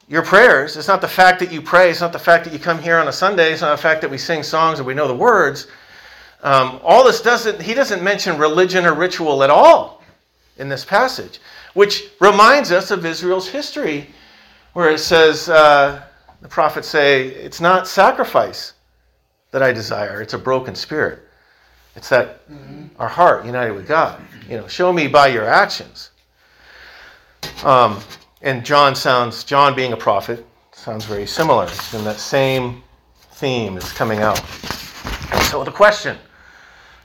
your 0.06 0.22
prayers. 0.22 0.76
It's 0.76 0.88
not 0.88 1.00
the 1.00 1.08
fact 1.08 1.40
that 1.40 1.50
you 1.50 1.62
pray. 1.62 1.90
It's 1.90 2.02
not 2.02 2.12
the 2.12 2.18
fact 2.18 2.44
that 2.44 2.52
you 2.52 2.58
come 2.58 2.78
here 2.80 2.98
on 2.98 3.08
a 3.08 3.12
Sunday. 3.12 3.52
It's 3.52 3.62
not 3.62 3.74
the 3.74 3.82
fact 3.82 4.02
that 4.02 4.10
we 4.10 4.18
sing 4.18 4.42
songs 4.42 4.78
and 4.78 4.86
we 4.86 4.92
know 4.94 5.08
the 5.08 5.14
words. 5.14 5.68
Um, 6.42 6.80
all 6.84 7.02
this 7.02 7.22
doesn't, 7.22 7.60
he 7.60 7.72
doesn't 7.72 8.02
mention 8.02 8.38
religion 8.38 8.84
or 8.84 8.94
ritual 8.94 9.42
at 9.42 9.50
all 9.50 10.02
in 10.58 10.68
this 10.68 10.84
passage, 10.84 11.40
which 11.74 12.10
reminds 12.20 12.70
us 12.72 12.90
of 12.90 13.04
Israel's 13.06 13.48
history, 13.48 14.08
where 14.74 14.90
it 14.90 14.98
says, 14.98 15.48
uh, 15.48 16.02
the 16.42 16.48
prophets 16.48 16.88
say, 16.88 17.28
it's 17.28 17.60
not 17.60 17.88
sacrifice 17.88 18.74
that 19.50 19.62
I 19.62 19.72
desire, 19.72 20.20
it's 20.20 20.34
a 20.34 20.38
broken 20.38 20.74
spirit. 20.74 21.25
It's 21.96 22.08
that 22.10 22.48
mm-hmm. 22.48 22.86
our 23.00 23.08
heart 23.08 23.44
united 23.44 23.72
with 23.72 23.88
God. 23.88 24.20
You 24.48 24.58
know, 24.58 24.68
show 24.68 24.92
me 24.92 25.08
by 25.08 25.28
your 25.28 25.44
actions. 25.44 26.10
Um, 27.64 28.00
and 28.42 28.64
John 28.64 28.94
sounds, 28.94 29.42
John 29.42 29.74
being 29.74 29.92
a 29.92 29.96
prophet, 29.96 30.46
sounds 30.72 31.04
very 31.04 31.26
similar. 31.26 31.64
And 31.92 32.06
that 32.06 32.18
same 32.18 32.82
theme 33.32 33.76
is 33.76 33.90
coming 33.92 34.20
out. 34.20 34.38
So 35.50 35.64
the 35.64 35.72
question 35.72 36.16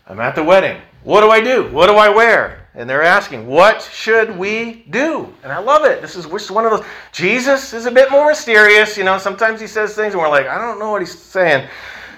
I'm 0.07 0.19
at 0.19 0.35
the 0.35 0.43
wedding. 0.43 0.81
What 1.03 1.21
do 1.21 1.29
I 1.29 1.39
do? 1.41 1.71
What 1.71 1.87
do 1.87 1.93
I 1.93 2.09
wear? 2.09 2.67
And 2.75 2.89
they're 2.89 3.03
asking, 3.03 3.47
what 3.47 3.81
should 3.81 4.37
we 4.37 4.85
do? 4.89 5.33
And 5.43 5.51
I 5.51 5.57
love 5.57 5.85
it. 5.85 6.01
This 6.01 6.15
is 6.15 6.27
which 6.27 6.43
is 6.43 6.51
one 6.51 6.65
of 6.65 6.71
those. 6.71 6.85
Jesus 7.11 7.73
is 7.73 7.85
a 7.85 7.91
bit 7.91 8.11
more 8.11 8.27
mysterious. 8.27 8.97
You 8.97 9.03
know, 9.03 9.17
sometimes 9.17 9.59
he 9.59 9.67
says 9.67 9.95
things 9.95 10.13
and 10.13 10.21
we're 10.21 10.29
like, 10.29 10.47
I 10.47 10.57
don't 10.57 10.79
know 10.79 10.91
what 10.91 11.01
he's 11.01 11.17
saying. 11.17 11.67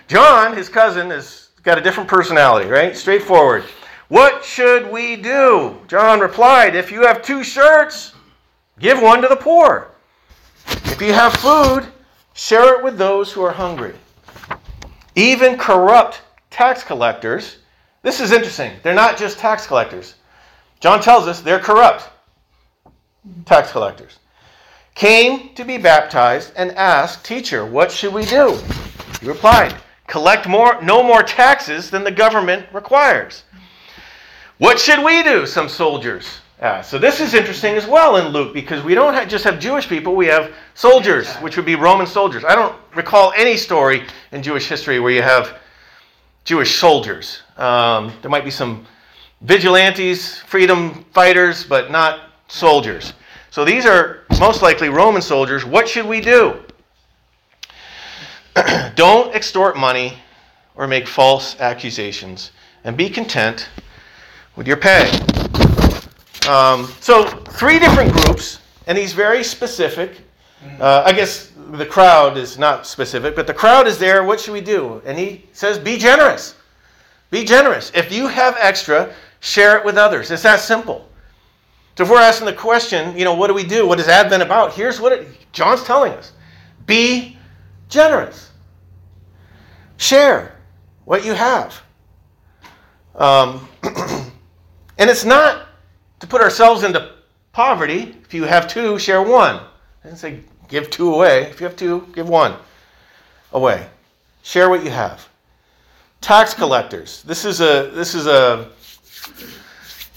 John, 0.07 0.55
his 0.55 0.69
cousin, 0.69 1.09
has 1.11 1.42
got 1.63 1.77
a 1.77 1.81
different 1.81 2.09
personality, 2.09 2.69
right? 2.69 2.95
Straightforward. 2.95 3.63
What 4.09 4.43
should 4.43 4.91
we 4.91 5.15
do? 5.15 5.79
John 5.87 6.19
replied, 6.19 6.75
If 6.75 6.91
you 6.91 7.01
have 7.01 7.21
two 7.21 7.43
shirts, 7.43 8.13
give 8.79 9.01
one 9.01 9.21
to 9.21 9.27
the 9.27 9.35
poor. 9.35 9.91
If 10.67 11.01
you 11.01 11.13
have 11.13 11.33
food, 11.33 11.87
share 12.33 12.77
it 12.77 12.83
with 12.83 12.97
those 12.97 13.31
who 13.31 13.41
are 13.41 13.51
hungry. 13.51 13.95
Even 15.15 15.57
corrupt 15.57 16.21
tax 16.49 16.83
collectors, 16.83 17.57
this 18.01 18.19
is 18.19 18.31
interesting. 18.31 18.73
They're 18.83 18.93
not 18.93 19.17
just 19.17 19.39
tax 19.39 19.65
collectors. 19.65 20.15
John 20.79 21.01
tells 21.01 21.27
us 21.27 21.39
they're 21.39 21.59
corrupt 21.59 22.09
tax 23.45 23.71
collectors. 23.71 24.19
Came 24.95 25.55
to 25.55 25.63
be 25.63 25.77
baptized 25.77 26.51
and 26.55 26.71
asked, 26.73 27.25
Teacher, 27.25 27.65
what 27.65 27.91
should 27.91 28.13
we 28.13 28.25
do? 28.25 28.59
He 29.21 29.27
replied, 29.27 29.73
collect 30.07 30.47
more, 30.47 30.81
no 30.81 31.03
more 31.03 31.23
taxes 31.23 31.89
than 31.89 32.03
the 32.03 32.11
government 32.11 32.65
requires. 32.73 33.43
What 34.57 34.79
should 34.79 35.03
we 35.03 35.23
do? 35.23 35.45
Some 35.45 35.67
soldiers. 35.69 36.39
So 36.81 36.97
this 36.97 37.19
is 37.19 37.33
interesting 37.33 37.75
as 37.75 37.85
well 37.85 38.15
in 38.15 38.27
Luke 38.27 38.53
because 38.53 38.83
we 38.83 38.95
don't 38.95 39.13
have, 39.13 39.27
just 39.27 39.43
have 39.43 39.59
Jewish 39.59 39.89
people, 39.89 40.15
we 40.15 40.27
have 40.27 40.53
soldiers, 40.75 41.33
which 41.37 41.57
would 41.57 41.65
be 41.65 41.75
Roman 41.75 42.07
soldiers. 42.07 42.45
I 42.45 42.55
don't 42.55 42.73
recall 42.95 43.33
any 43.35 43.57
story 43.57 44.05
in 44.31 44.41
Jewish 44.41 44.69
history 44.69 45.01
where 45.01 45.11
you 45.11 45.21
have 45.21 45.59
Jewish 46.45 46.75
soldiers. 46.77 47.41
Um, 47.57 48.13
there 48.21 48.31
might 48.31 48.45
be 48.45 48.51
some 48.51 48.85
vigilantes, 49.41 50.39
freedom 50.39 51.03
fighters, 51.11 51.65
but 51.65 51.91
not 51.91 52.29
soldiers. 52.47 53.13
So 53.49 53.65
these 53.65 53.85
are 53.85 54.21
most 54.39 54.61
likely 54.61 54.87
Roman 54.87 55.21
soldiers. 55.21 55.65
What 55.65 55.89
should 55.89 56.05
we 56.05 56.21
do? 56.21 56.62
Don't 58.95 59.33
extort 59.33 59.77
money 59.77 60.17
or 60.75 60.87
make 60.87 61.07
false 61.07 61.59
accusations, 61.59 62.51
and 62.83 62.97
be 62.97 63.09
content 63.09 63.69
with 64.55 64.67
your 64.67 64.77
pay. 64.77 65.09
Um, 66.47 66.87
so, 66.99 67.25
three 67.25 67.79
different 67.79 68.11
groups, 68.11 68.59
and 68.87 68.97
he's 68.97 69.13
very 69.13 69.43
specific. 69.43 70.21
Uh, 70.79 71.03
I 71.05 71.13
guess 71.13 71.51
the 71.71 71.85
crowd 71.85 72.37
is 72.37 72.57
not 72.57 72.87
specific, 72.87 73.35
but 73.35 73.47
the 73.47 73.53
crowd 73.53 73.87
is 73.87 73.97
there. 73.97 74.23
What 74.23 74.39
should 74.39 74.53
we 74.53 74.61
do? 74.61 75.01
And 75.05 75.17
he 75.17 75.45
says, 75.53 75.77
Be 75.77 75.97
generous. 75.97 76.55
Be 77.31 77.43
generous. 77.43 77.91
If 77.95 78.11
you 78.11 78.27
have 78.27 78.55
extra, 78.59 79.13
share 79.39 79.77
it 79.77 79.85
with 79.85 79.97
others. 79.97 80.31
It's 80.31 80.43
that 80.43 80.59
simple. 80.59 81.09
So, 81.97 82.03
if 82.03 82.09
we're 82.09 82.17
asking 82.17 82.47
the 82.47 82.53
question, 82.53 83.17
you 83.17 83.25
know, 83.25 83.35
what 83.35 83.47
do 83.47 83.53
we 83.53 83.63
do? 83.63 83.87
What 83.87 83.99
is 83.99 84.07
Advent 84.07 84.43
about? 84.43 84.73
Here's 84.73 84.99
what 84.99 85.13
it, 85.13 85.27
John's 85.51 85.83
telling 85.83 86.13
us 86.13 86.33
be 86.85 87.37
generous. 87.93 88.51
Share 89.97 90.57
what 91.05 91.23
you 91.23 91.33
have. 91.33 91.81
Um, 93.15 93.69
and 93.83 95.09
it's 95.09 95.23
not 95.23 95.67
to 96.19 96.27
put 96.27 96.41
ourselves 96.41 96.83
into 96.83 97.11
poverty. 97.51 98.15
If 98.23 98.33
you 98.33 98.43
have 98.43 98.67
two, 98.67 98.97
share 98.97 99.21
one. 99.21 99.61
And 100.03 100.17
say 100.17 100.39
give 100.67 100.89
two 100.89 101.13
away. 101.13 101.43
If 101.43 101.61
you 101.61 101.67
have 101.67 101.75
two, 101.75 102.07
give 102.13 102.27
one 102.27 102.55
away. 103.51 103.87
Share 104.41 104.69
what 104.69 104.83
you 104.83 104.89
have. 104.89 105.29
Tax 106.19 106.53
collectors. 106.53 107.21
This 107.23 107.45
is 107.45 107.61
a 107.61 107.91
this 107.93 108.15
is 108.15 108.25
a 108.25 108.69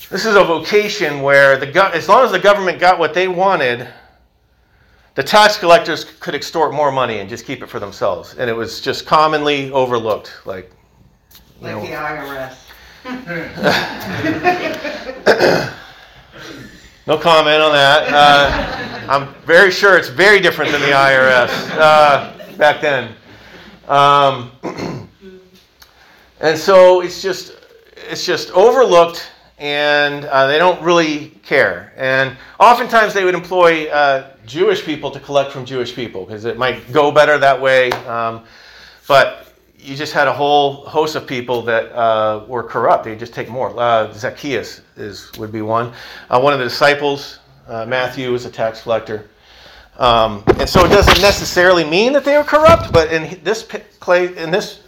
this 0.09 0.25
is 0.25 0.35
a 0.35 0.45
vocation 0.45 1.21
where 1.21 1.59
the 1.59 1.95
as 1.95 2.09
long 2.09 2.25
as 2.25 2.33
the 2.33 2.39
government 2.39 2.81
got 2.81 2.99
what 2.99 3.13
they 3.13 3.29
wanted, 3.29 3.87
the 5.17 5.23
tax 5.23 5.57
collectors 5.57 6.05
could 6.05 6.35
extort 6.35 6.75
more 6.75 6.93
money 6.93 7.19
and 7.19 7.29
just 7.29 7.45
keep 7.47 7.63
it 7.63 7.69
for 7.69 7.81
themselves, 7.81 8.37
and 8.39 8.49
it 8.49 8.53
was 8.53 8.81
just 8.83 9.07
commonly 9.07 9.73
overlooked. 9.73 10.33
Like, 10.45 10.71
like 11.61 11.75
know, 11.75 11.81
the 11.81 11.89
IRS. 11.89 12.57
no 17.07 17.17
comment 17.17 17.63
on 17.63 17.73
that. 17.73 18.13
Uh, 18.13 19.11
I'm 19.11 19.33
very 19.45 19.71
sure 19.71 19.97
it's 19.97 20.09
very 20.09 20.39
different 20.39 20.71
than 20.71 20.83
the 20.83 20.89
IRS 20.89 21.71
uh, 21.79 22.35
back 22.59 22.83
then. 22.83 23.15
Um, 23.89 24.51
and 26.41 26.59
so 26.59 27.01
it's 27.01 27.23
just 27.23 27.57
it's 28.11 28.27
just 28.27 28.51
overlooked 28.51 29.31
and 29.59 30.25
uh, 30.27 30.47
they 30.47 30.59
don't 30.59 30.83
really 30.83 31.29
care. 31.43 31.93
And 31.97 32.37
oftentimes 32.61 33.15
they 33.15 33.25
would 33.25 33.35
employ 33.35 33.89
uh, 33.89 34.31
Jewish 34.45 34.85
people 34.85 35.11
to 35.11 35.21
collect 35.21 35.51
from 35.51 35.65
Jewish 35.65 35.95
people 35.95 36.25
because 36.25 36.45
it 36.45 36.59
might 36.59 36.93
go 36.93 37.11
better 37.11 37.39
that 37.39 37.61
way. 37.61 37.91
Um, 37.93 38.45
but 39.09 39.55
you 39.79 39.97
just 39.97 40.13
had 40.13 40.29
a 40.29 40.33
whole 40.33 40.85
host 40.85 41.17
of 41.17 41.27
people 41.27 41.63
that 41.63 41.93
uh, 41.93 42.45
were 42.47 42.63
corrupt. 42.63 43.05
They 43.05 43.17
just 43.17 43.33
take 43.33 43.49
more. 43.49 43.79
Uh, 43.79 44.13
Zacchaeus 44.13 44.83
is 44.97 45.31
would 45.39 45.53
be 45.53 45.63
one. 45.63 45.93
Uh, 46.29 46.41
one 46.41 46.53
of 46.53 46.59
the 46.59 46.67
disciples, 46.67 47.39
uh, 47.69 47.87
Matthew, 47.87 48.31
was 48.33 48.45
a 48.45 48.51
tax 48.51 48.83
collector. 48.83 49.29
Um, 49.99 50.43
and 50.59 50.69
so 50.69 50.85
it 50.85 50.91
doesn't 50.91 51.23
necessarily 51.23 51.83
mean 51.83 52.13
that 52.13 52.23
they 52.23 52.37
were 52.37 52.45
corrupt, 52.45 52.93
but 52.93 53.11
in 53.11 53.43
this 53.43 53.67
in 54.37 54.51
this 54.51 54.83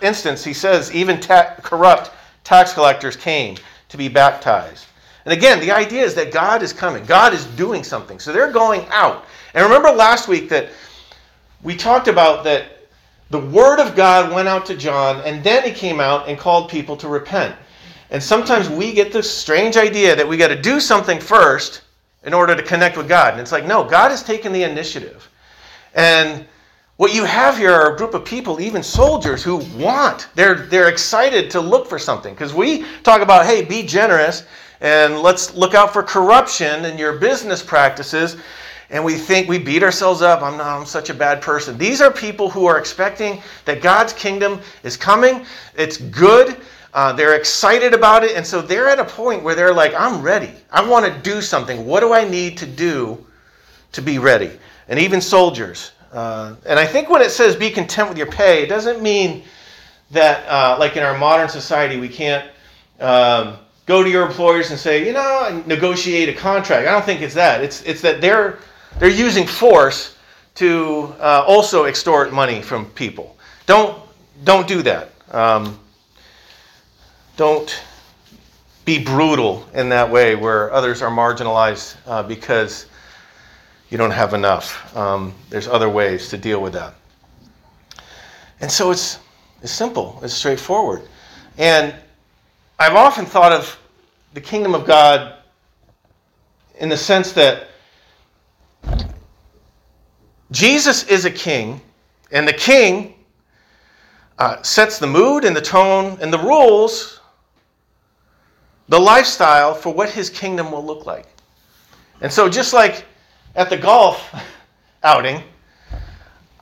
instance, 0.00 0.42
he 0.42 0.54
says 0.54 0.94
even 0.94 1.20
ta- 1.20 1.56
corrupt 1.62 2.12
tax 2.44 2.72
collectors 2.72 3.16
came 3.16 3.56
to 3.94 3.98
be 3.98 4.08
baptized. 4.08 4.86
And 5.24 5.32
again, 5.32 5.60
the 5.60 5.70
idea 5.70 6.02
is 6.02 6.16
that 6.16 6.32
God 6.32 6.62
is 6.62 6.72
coming, 6.72 7.04
God 7.04 7.32
is 7.32 7.46
doing 7.46 7.84
something. 7.84 8.18
So 8.18 8.32
they're 8.32 8.50
going 8.50 8.84
out. 8.90 9.24
And 9.54 9.62
remember 9.62 9.90
last 9.90 10.26
week 10.26 10.48
that 10.48 10.70
we 11.62 11.76
talked 11.76 12.08
about 12.08 12.42
that 12.42 12.88
the 13.30 13.38
Word 13.38 13.78
of 13.78 13.94
God 13.94 14.32
went 14.34 14.48
out 14.48 14.66
to 14.66 14.76
John, 14.76 15.20
and 15.24 15.42
then 15.44 15.62
he 15.62 15.70
came 15.70 16.00
out 16.00 16.28
and 16.28 16.36
called 16.36 16.68
people 16.68 16.96
to 16.96 17.08
repent. 17.08 17.54
And 18.10 18.20
sometimes 18.20 18.68
we 18.68 18.92
get 18.92 19.12
this 19.12 19.30
strange 19.30 19.76
idea 19.76 20.14
that 20.16 20.26
we 20.26 20.36
got 20.36 20.48
to 20.48 20.60
do 20.60 20.80
something 20.80 21.20
first 21.20 21.82
in 22.24 22.34
order 22.34 22.56
to 22.56 22.62
connect 22.62 22.96
with 22.96 23.08
God. 23.08 23.32
And 23.32 23.40
it's 23.40 23.52
like, 23.52 23.64
no, 23.64 23.84
God 23.84 24.10
has 24.10 24.24
taken 24.24 24.52
the 24.52 24.64
initiative. 24.64 25.28
And 25.94 26.46
what 26.96 27.12
you 27.12 27.24
have 27.24 27.58
here 27.58 27.72
are 27.72 27.94
a 27.94 27.96
group 27.96 28.14
of 28.14 28.24
people, 28.24 28.60
even 28.60 28.82
soldiers, 28.82 29.42
who 29.42 29.56
want, 29.76 30.28
they're, 30.36 30.54
they're 30.54 30.88
excited 30.88 31.50
to 31.50 31.60
look 31.60 31.88
for 31.88 31.98
something. 31.98 32.34
Because 32.34 32.54
we 32.54 32.84
talk 33.02 33.20
about, 33.20 33.46
hey, 33.46 33.64
be 33.64 33.82
generous 33.82 34.44
and 34.80 35.18
let's 35.18 35.54
look 35.54 35.74
out 35.74 35.92
for 35.92 36.02
corruption 36.02 36.84
in 36.84 36.96
your 36.96 37.14
business 37.18 37.62
practices. 37.62 38.36
And 38.90 39.04
we 39.04 39.14
think 39.14 39.48
we 39.48 39.58
beat 39.58 39.82
ourselves 39.82 40.22
up. 40.22 40.42
I'm 40.42 40.56
not, 40.56 40.66
I'm 40.66 40.86
such 40.86 41.10
a 41.10 41.14
bad 41.14 41.42
person. 41.42 41.76
These 41.76 42.00
are 42.00 42.12
people 42.12 42.48
who 42.48 42.66
are 42.66 42.78
expecting 42.78 43.42
that 43.64 43.82
God's 43.82 44.12
kingdom 44.12 44.60
is 44.84 44.96
coming, 44.96 45.44
it's 45.76 45.96
good. 45.96 46.56
Uh, 46.92 47.12
they're 47.12 47.34
excited 47.34 47.92
about 47.92 48.22
it. 48.22 48.36
And 48.36 48.46
so 48.46 48.62
they're 48.62 48.88
at 48.88 49.00
a 49.00 49.04
point 49.04 49.42
where 49.42 49.56
they're 49.56 49.74
like, 49.74 49.94
I'm 49.94 50.22
ready. 50.22 50.50
I 50.70 50.88
want 50.88 51.04
to 51.06 51.20
do 51.28 51.40
something. 51.40 51.86
What 51.86 52.00
do 52.00 52.12
I 52.12 52.22
need 52.22 52.56
to 52.58 52.66
do 52.66 53.26
to 53.90 54.00
be 54.00 54.20
ready? 54.20 54.52
And 54.86 55.00
even 55.00 55.20
soldiers. 55.20 55.90
Uh, 56.14 56.54
and 56.64 56.78
I 56.78 56.86
think 56.86 57.10
when 57.10 57.20
it 57.22 57.30
says 57.30 57.56
be 57.56 57.70
content 57.70 58.08
with 58.08 58.16
your 58.16 58.28
pay, 58.28 58.62
it 58.62 58.68
doesn't 58.68 59.02
mean 59.02 59.42
that, 60.12 60.46
uh, 60.48 60.76
like 60.78 60.96
in 60.96 61.02
our 61.02 61.18
modern 61.18 61.48
society, 61.48 61.98
we 61.98 62.08
can't 62.08 62.48
um, 63.00 63.56
go 63.86 64.00
to 64.00 64.08
your 64.08 64.24
employers 64.24 64.70
and 64.70 64.78
say, 64.78 65.04
you 65.04 65.12
know, 65.12 65.62
negotiate 65.66 66.28
a 66.28 66.32
contract. 66.32 66.86
I 66.86 66.92
don't 66.92 67.04
think 67.04 67.20
it's 67.20 67.34
that. 67.34 67.64
It's, 67.64 67.82
it's 67.82 68.00
that 68.02 68.20
they're, 68.20 68.60
they're 69.00 69.08
using 69.08 69.44
force 69.44 70.16
to 70.54 71.12
uh, 71.18 71.44
also 71.48 71.84
extort 71.84 72.32
money 72.32 72.62
from 72.62 72.86
people. 72.90 73.36
Don't, 73.66 74.00
don't 74.44 74.68
do 74.68 74.82
that. 74.82 75.10
Um, 75.32 75.80
don't 77.36 77.82
be 78.84 79.02
brutal 79.02 79.68
in 79.74 79.88
that 79.88 80.08
way 80.08 80.36
where 80.36 80.72
others 80.72 81.02
are 81.02 81.10
marginalized 81.10 81.96
uh, 82.06 82.22
because 82.22 82.86
you 83.90 83.98
don't 83.98 84.10
have 84.10 84.34
enough. 84.34 84.96
Um, 84.96 85.34
there's 85.50 85.68
other 85.68 85.88
ways 85.88 86.28
to 86.30 86.38
deal 86.38 86.60
with 86.60 86.72
that. 86.72 86.94
And 88.60 88.70
so 88.70 88.90
it's, 88.90 89.18
it's 89.62 89.72
simple, 89.72 90.18
it's 90.22 90.34
straightforward. 90.34 91.02
And 91.58 91.94
I've 92.78 92.94
often 92.94 93.26
thought 93.26 93.52
of 93.52 93.78
the 94.32 94.40
kingdom 94.40 94.74
of 94.74 94.86
God 94.86 95.36
in 96.78 96.88
the 96.88 96.96
sense 96.96 97.32
that 97.32 97.68
Jesus 100.50 101.04
is 101.08 101.24
a 101.24 101.30
king, 101.30 101.80
and 102.30 102.46
the 102.46 102.52
king 102.52 103.14
uh, 104.38 104.62
sets 104.62 104.98
the 104.98 105.06
mood 105.06 105.44
and 105.44 105.56
the 105.56 105.60
tone 105.60 106.18
and 106.20 106.32
the 106.32 106.38
rules, 106.38 107.20
the 108.88 108.98
lifestyle 108.98 109.74
for 109.74 109.92
what 109.92 110.10
his 110.10 110.30
kingdom 110.30 110.70
will 110.70 110.84
look 110.84 111.06
like. 111.06 111.26
And 112.20 112.32
so, 112.32 112.48
just 112.48 112.72
like 112.72 113.04
at 113.54 113.70
the 113.70 113.76
golf 113.76 114.34
outing, 115.02 115.42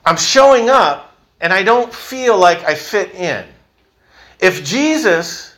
I'm 0.05 0.17
showing 0.17 0.69
up 0.69 1.15
and 1.41 1.51
I 1.51 1.63
don't 1.63 1.93
feel 1.93 2.37
like 2.37 2.63
I 2.63 2.75
fit 2.75 3.13
in. 3.15 3.45
If 4.39 4.63
Jesus 4.63 5.55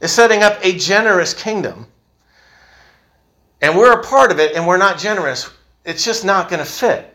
is 0.00 0.12
setting 0.12 0.42
up 0.42 0.58
a 0.62 0.76
generous 0.76 1.34
kingdom 1.34 1.86
and 3.60 3.76
we're 3.76 3.98
a 3.98 4.02
part 4.02 4.30
of 4.30 4.38
it 4.38 4.54
and 4.54 4.66
we're 4.66 4.76
not 4.76 4.98
generous, 4.98 5.50
it's 5.84 6.04
just 6.04 6.24
not 6.24 6.48
going 6.48 6.60
to 6.60 6.70
fit. 6.70 7.12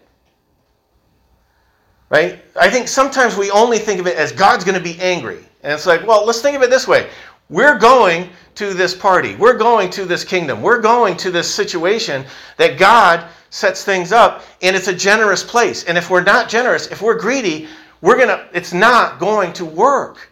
Right? 2.09 2.43
I 2.59 2.69
think 2.69 2.87
sometimes 2.87 3.37
we 3.37 3.49
only 3.51 3.77
think 3.77 3.99
of 3.99 4.07
it 4.07 4.17
as 4.17 4.31
God's 4.31 4.63
going 4.63 4.77
to 4.77 4.83
be 4.83 4.99
angry. 4.99 5.45
And 5.63 5.71
it's 5.71 5.85
like, 5.85 6.05
well, 6.05 6.25
let's 6.25 6.41
think 6.41 6.57
of 6.57 6.63
it 6.63 6.69
this 6.69 6.87
way. 6.87 7.09
We're 7.51 7.77
going 7.77 8.29
to 8.55 8.73
this 8.73 8.95
party. 8.95 9.35
We're 9.35 9.57
going 9.57 9.89
to 9.91 10.05
this 10.05 10.23
kingdom. 10.23 10.61
We're 10.61 10.79
going 10.79 11.17
to 11.17 11.31
this 11.31 11.53
situation 11.53 12.25
that 12.55 12.79
God 12.79 13.27
sets 13.49 13.83
things 13.83 14.13
up 14.13 14.43
and 14.61 14.73
it's 14.73 14.87
a 14.87 14.95
generous 14.95 15.43
place. 15.43 15.83
And 15.83 15.97
if 15.97 16.09
we're 16.09 16.23
not 16.23 16.47
generous, 16.47 16.87
if 16.87 17.01
we're 17.01 17.19
greedy, 17.19 17.67
we're 17.99 18.15
to 18.25 18.47
it's 18.53 18.71
not 18.71 19.19
going 19.19 19.51
to 19.53 19.65
work 19.65 20.29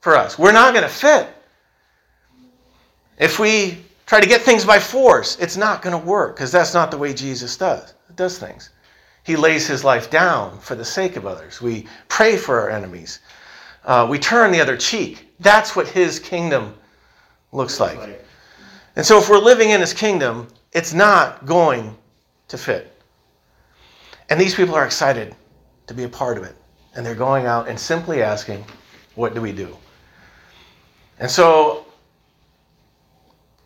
for 0.00 0.16
us. 0.16 0.38
We're 0.38 0.52
not 0.52 0.72
going 0.72 0.84
to 0.84 0.88
fit. 0.88 1.28
If 3.18 3.40
we 3.40 3.78
try 4.06 4.20
to 4.20 4.28
get 4.28 4.40
things 4.40 4.64
by 4.64 4.78
force, 4.78 5.36
it's 5.40 5.56
not 5.56 5.82
going 5.82 6.00
to 6.00 6.06
work 6.06 6.36
because 6.36 6.52
that's 6.52 6.72
not 6.72 6.92
the 6.92 6.98
way 6.98 7.12
Jesus 7.12 7.56
does. 7.56 7.94
Does 8.14 8.38
things. 8.38 8.70
He 9.24 9.34
lays 9.34 9.66
his 9.66 9.82
life 9.82 10.08
down 10.08 10.60
for 10.60 10.76
the 10.76 10.84
sake 10.84 11.16
of 11.16 11.26
others. 11.26 11.60
We 11.60 11.88
pray 12.06 12.36
for 12.36 12.60
our 12.60 12.70
enemies. 12.70 13.18
Uh, 13.84 14.06
we 14.08 14.20
turn 14.20 14.52
the 14.52 14.60
other 14.60 14.76
cheek. 14.76 15.29
That's 15.40 15.74
what 15.74 15.88
his 15.88 16.18
kingdom 16.18 16.74
looks 17.52 17.80
like. 17.80 17.98
And 18.96 19.04
so, 19.04 19.18
if 19.18 19.28
we're 19.28 19.38
living 19.38 19.70
in 19.70 19.80
his 19.80 19.94
kingdom, 19.94 20.48
it's 20.72 20.92
not 20.92 21.46
going 21.46 21.96
to 22.48 22.58
fit. 22.58 23.00
And 24.28 24.40
these 24.40 24.54
people 24.54 24.74
are 24.74 24.84
excited 24.84 25.34
to 25.86 25.94
be 25.94 26.04
a 26.04 26.08
part 26.08 26.38
of 26.38 26.44
it. 26.44 26.56
And 26.94 27.04
they're 27.04 27.14
going 27.14 27.46
out 27.46 27.68
and 27.68 27.78
simply 27.78 28.22
asking, 28.22 28.64
What 29.14 29.34
do 29.34 29.40
we 29.40 29.52
do? 29.52 29.76
And 31.18 31.30
so 31.30 31.86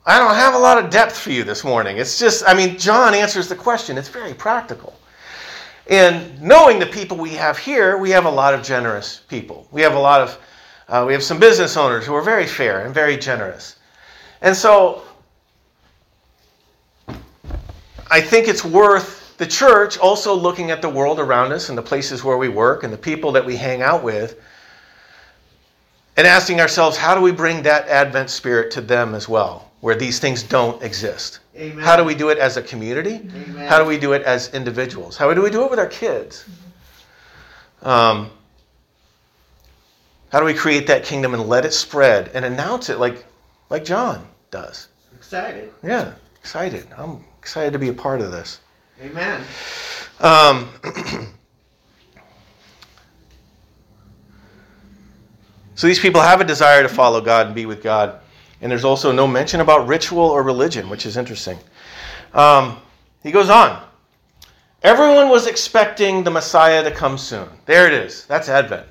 I 0.07 0.19
don't 0.19 0.35
have 0.35 0.55
a 0.55 0.59
lot 0.59 0.83
of 0.83 0.91
depth 0.91 1.17
for 1.17 1.31
you 1.31 1.45
this 1.45 1.65
morning. 1.65 1.97
It's 1.97 2.19
just, 2.19 2.47
I 2.47 2.53
mean, 2.53 2.79
John 2.79 3.15
answers 3.15 3.49
the 3.49 3.57
question. 3.57 3.97
It's 3.97 4.09
very 4.09 4.35
practical. 4.35 4.99
And 5.89 6.41
knowing 6.41 6.79
the 6.79 6.87
people 6.87 7.17
we 7.17 7.31
have 7.31 7.57
here, 7.57 7.97
we 7.97 8.11
have 8.11 8.27
a 8.27 8.31
lot 8.31 8.55
of 8.55 8.63
generous 8.63 9.21
people. 9.29 9.67
We 9.71 9.81
have 9.83 9.95
a 9.95 9.99
lot 9.99 10.21
of, 10.21 10.39
uh, 10.88 11.05
we 11.07 11.12
have 11.12 11.23
some 11.23 11.38
business 11.38 11.77
owners 11.77 12.07
who 12.07 12.14
are 12.14 12.23
very 12.23 12.47
fair 12.47 12.85
and 12.85 12.94
very 12.94 13.16
generous. 13.16 13.77
And 14.42 14.55
so 14.55 15.03
I 18.11 18.20
think 18.20 18.49
it's 18.49 18.64
worth 18.64 19.37
the 19.38 19.47
church 19.47 19.99
also 19.99 20.35
looking 20.35 20.70
at 20.70 20.83
the 20.83 20.88
world 20.88 21.18
around 21.18 21.53
us 21.53 21.68
and 21.68 21.77
the 21.77 21.83
places 21.83 22.23
where 22.23 22.37
we 22.37 22.49
work 22.49 22.85
and 22.85 22.92
the 22.92 22.99
people 22.99 23.33
that 23.33 23.44
we 23.44 23.57
hang 23.57 23.83
out 23.83 24.03
with 24.03 24.40
and 26.16 26.27
asking 26.27 26.61
ourselves, 26.61 26.97
how 26.97 27.14
do 27.14 27.20
we 27.20 27.33
bring 27.33 27.62
that 27.62 27.88
Advent 27.88 28.31
spirit 28.31 28.70
to 28.73 28.81
them 28.81 29.14
as 29.14 29.29
well, 29.29 29.73
where 29.81 29.97
these 29.97 30.20
things 30.20 30.42
don't 30.44 30.81
exist? 30.83 31.40
Amen. 31.57 31.83
How 31.83 31.97
do 31.97 32.05
we 32.05 32.14
do 32.14 32.29
it 32.29 32.38
as 32.38 32.57
a 32.57 32.62
community? 32.62 33.16
Amen. 33.16 33.66
How 33.66 33.79
do 33.79 33.85
we 33.85 33.99
do 33.99 34.12
it 34.12 34.23
as 34.23 34.53
individuals? 34.55 35.16
How 35.16 35.33
do 35.35 35.42
we 35.42 35.51
do 35.51 35.64
it 35.64 35.70
with 35.70 35.81
our 35.81 35.88
kids? 35.88 36.44
Um, 37.83 38.31
how 40.35 40.40
do 40.40 40.47
we 40.47 40.53
create 40.53 40.88
that 40.88 41.05
kingdom 41.05 41.33
and 41.33 41.49
let 41.49 41.64
it 41.64 41.73
spread 41.73 42.29
and 42.35 42.44
announce 42.44 42.88
it 42.88 42.99
like, 42.99 43.25
like 43.70 43.85
John 43.85 44.27
does? 44.51 44.88
Excited. 45.14 45.73
Yeah, 45.81 46.12
excited. 46.40 46.88
I'm 46.99 47.25
excited 47.38 47.73
to 47.73 47.79
be 47.79 47.88
a 47.90 47.92
part 47.92 48.20
of 48.20 48.33
this. 48.33 48.59
Amen. 49.01 49.44
Um, 50.18 50.70
so 55.77 55.87
these 55.87 56.01
people 56.01 56.20
have 56.20 56.40
a 56.40 56.44
desire 56.44 56.83
to 56.83 56.88
follow 56.88 57.20
God 57.20 57.47
and 57.47 57.55
be 57.55 57.66
with 57.66 57.81
God. 57.81 58.18
And 58.61 58.68
there's 58.73 58.85
also 58.85 59.12
no 59.12 59.29
mention 59.29 59.61
about 59.61 59.87
ritual 59.87 60.25
or 60.25 60.42
religion, 60.42 60.90
which 60.90 61.07
is 61.07 61.16
interesting. 61.16 61.61
Um, 62.33 62.79
he 63.23 63.31
goes 63.31 63.51
on. 63.51 63.85
Everyone 64.83 65.29
was 65.29 65.47
expecting 65.47 66.25
the 66.25 66.33
Messiah 66.33 66.83
to 66.83 66.90
come 66.90 67.18
soon. 67.18 67.49
There 67.66 67.87
it 67.87 67.92
is. 67.92 68.27
That's 68.27 68.49
Advent. 68.49 68.88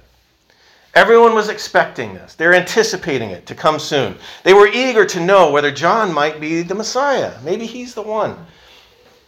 Everyone 0.95 1.34
was 1.34 1.49
expecting 1.49 2.13
this. 2.13 2.36
They're 2.36 2.53
anticipating 2.53 3.32
it 3.32 3.47
to 3.47 3.56
come 3.56 3.79
soon. 3.79 4.15
They 4.43 4.53
were 4.53 4.67
eager 4.67 5.06
to 5.06 5.19
know 5.19 5.51
whether 5.51 5.71
John 5.71 6.13
might 6.13 6.39
be 6.39 6.62
the 6.62 6.75
Messiah. 6.75 7.34
Maybe 7.43 7.65
he's 7.65 7.95
the 7.95 8.03
one. 8.03 8.38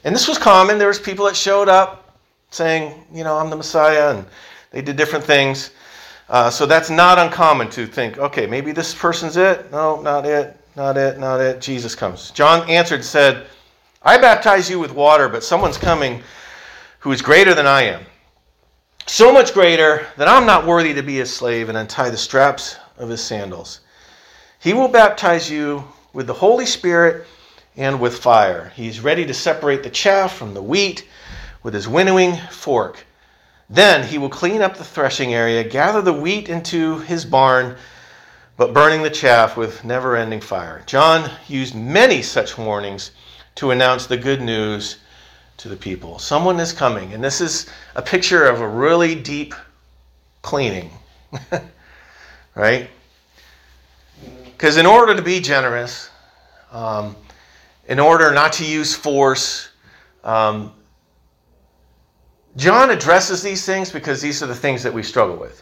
And 0.04 0.14
this 0.14 0.28
was 0.28 0.38
common. 0.38 0.78
There 0.78 0.88
was 0.88 1.00
people 1.00 1.26
that 1.26 1.36
showed 1.36 1.68
up 1.68 2.20
saying, 2.52 2.94
you 3.12 3.24
know, 3.24 3.36
I'm 3.38 3.50
the 3.50 3.56
Messiah, 3.56 4.16
and 4.16 4.26
they 4.70 4.84
did 4.84 4.96
different 4.96 5.26
things. 5.26 5.72
Uh, 6.30 6.52
so 6.52 6.68
that's 6.68 6.92
not 6.92 7.18
uncommon 7.18 7.72
to 7.72 7.88
think, 7.88 8.20
okay, 8.20 8.46
maybe 8.46 8.72
this 8.72 8.94
person's 8.94 9.36
it. 9.36 9.72
No, 9.72 10.00
not 10.02 10.26
it, 10.26 10.56
not 10.76 10.98
it, 10.98 11.18
not 11.18 11.42
it. 11.42 11.62
Jesus 11.62 11.96
comes. 11.96 12.30
John 12.32 12.70
answered, 12.70 13.04
said, 13.04 13.48
I 14.04 14.20
baptize 14.20 14.70
you 14.70 14.80
with 14.80 14.94
water, 14.94 15.28
but 15.28 15.44
someone's 15.44 15.80
coming 15.80 16.22
who 17.00 17.12
is 17.12 17.24
greater 17.24 17.56
than 17.56 17.66
I 17.66 17.84
am 17.84 18.06
so 19.08 19.32
much 19.32 19.54
greater 19.54 20.08
that 20.18 20.28
I'm 20.28 20.46
not 20.46 20.66
worthy 20.66 20.94
to 20.94 21.04
be 21.04 21.18
his 21.18 21.34
slave 21.34 21.70
and 21.70 21.78
untie 21.78 22.10
the 22.10 22.18
straps 22.18 22.78
of 22.98 23.10
his 23.10 23.24
sandals. 23.24 23.82
He 24.60 24.74
will 24.74 24.88
baptize 24.88 25.50
you 25.50 25.84
with 26.14 26.28
the 26.28 26.34
Holy 26.34 26.66
Spirit 26.66 27.28
and 27.78 28.00
with 28.00 28.18
fire. 28.18 28.72
He's 28.76 29.00
ready 29.00 29.26
to 29.26 29.34
separate 29.34 29.84
the 29.84 29.90
chaff 29.90 30.36
from 30.36 30.54
the 30.54 30.64
wheat 30.64 31.08
with 31.62 31.74
his 31.74 31.88
winnowing 31.88 32.38
fork. 32.50 33.06
Then 33.70 34.08
he 34.08 34.18
will 34.18 34.30
clean 34.30 34.62
up 34.62 34.78
the 34.78 34.84
threshing 34.84 35.34
area, 35.34 35.64
gather 35.64 36.02
the 36.02 36.14
wheat 36.14 36.50
into 36.50 37.00
his 37.00 37.26
barn, 37.26 37.76
but 38.58 38.74
burning 38.74 39.04
the 39.04 39.10
chaff 39.10 39.58
with 39.58 39.84
never 39.84 40.16
ending 40.16 40.42
fire. 40.42 40.82
John 40.86 41.30
used 41.48 41.76
many 41.76 42.22
such 42.22 42.58
warnings 42.58 43.12
to 43.56 43.72
announce 43.72 44.08
the 44.08 44.18
good 44.18 44.42
news 44.42 44.98
to 45.58 45.70
the 45.70 45.76
people. 45.76 46.20
Someone 46.20 46.60
is 46.60 46.74
coming, 46.74 47.14
and 47.14 47.24
this 47.24 47.42
is 47.42 47.68
a 47.96 48.02
picture 48.02 48.46
of 48.46 48.62
a 48.62 48.68
really 48.68 49.16
deep 49.16 49.54
cleaning, 50.42 50.90
right? 52.56 52.90
Because 54.44 54.78
in 54.78 54.86
order 54.86 55.16
to 55.16 55.22
be 55.22 55.40
generous, 55.40 56.10
um, 56.72 57.16
in 57.88 58.00
order 58.00 58.32
not 58.32 58.54
to 58.54 58.66
use 58.66 58.94
force, 58.94 59.70
um, 60.24 60.72
John 62.58 62.90
addresses 62.90 63.42
these 63.42 63.66
things 63.66 63.92
because 63.92 64.22
these 64.22 64.42
are 64.42 64.48
the 64.48 64.56
things 64.56 64.82
that 64.84 64.94
we 64.94 65.04
struggle 65.04 65.36
with. 65.36 65.62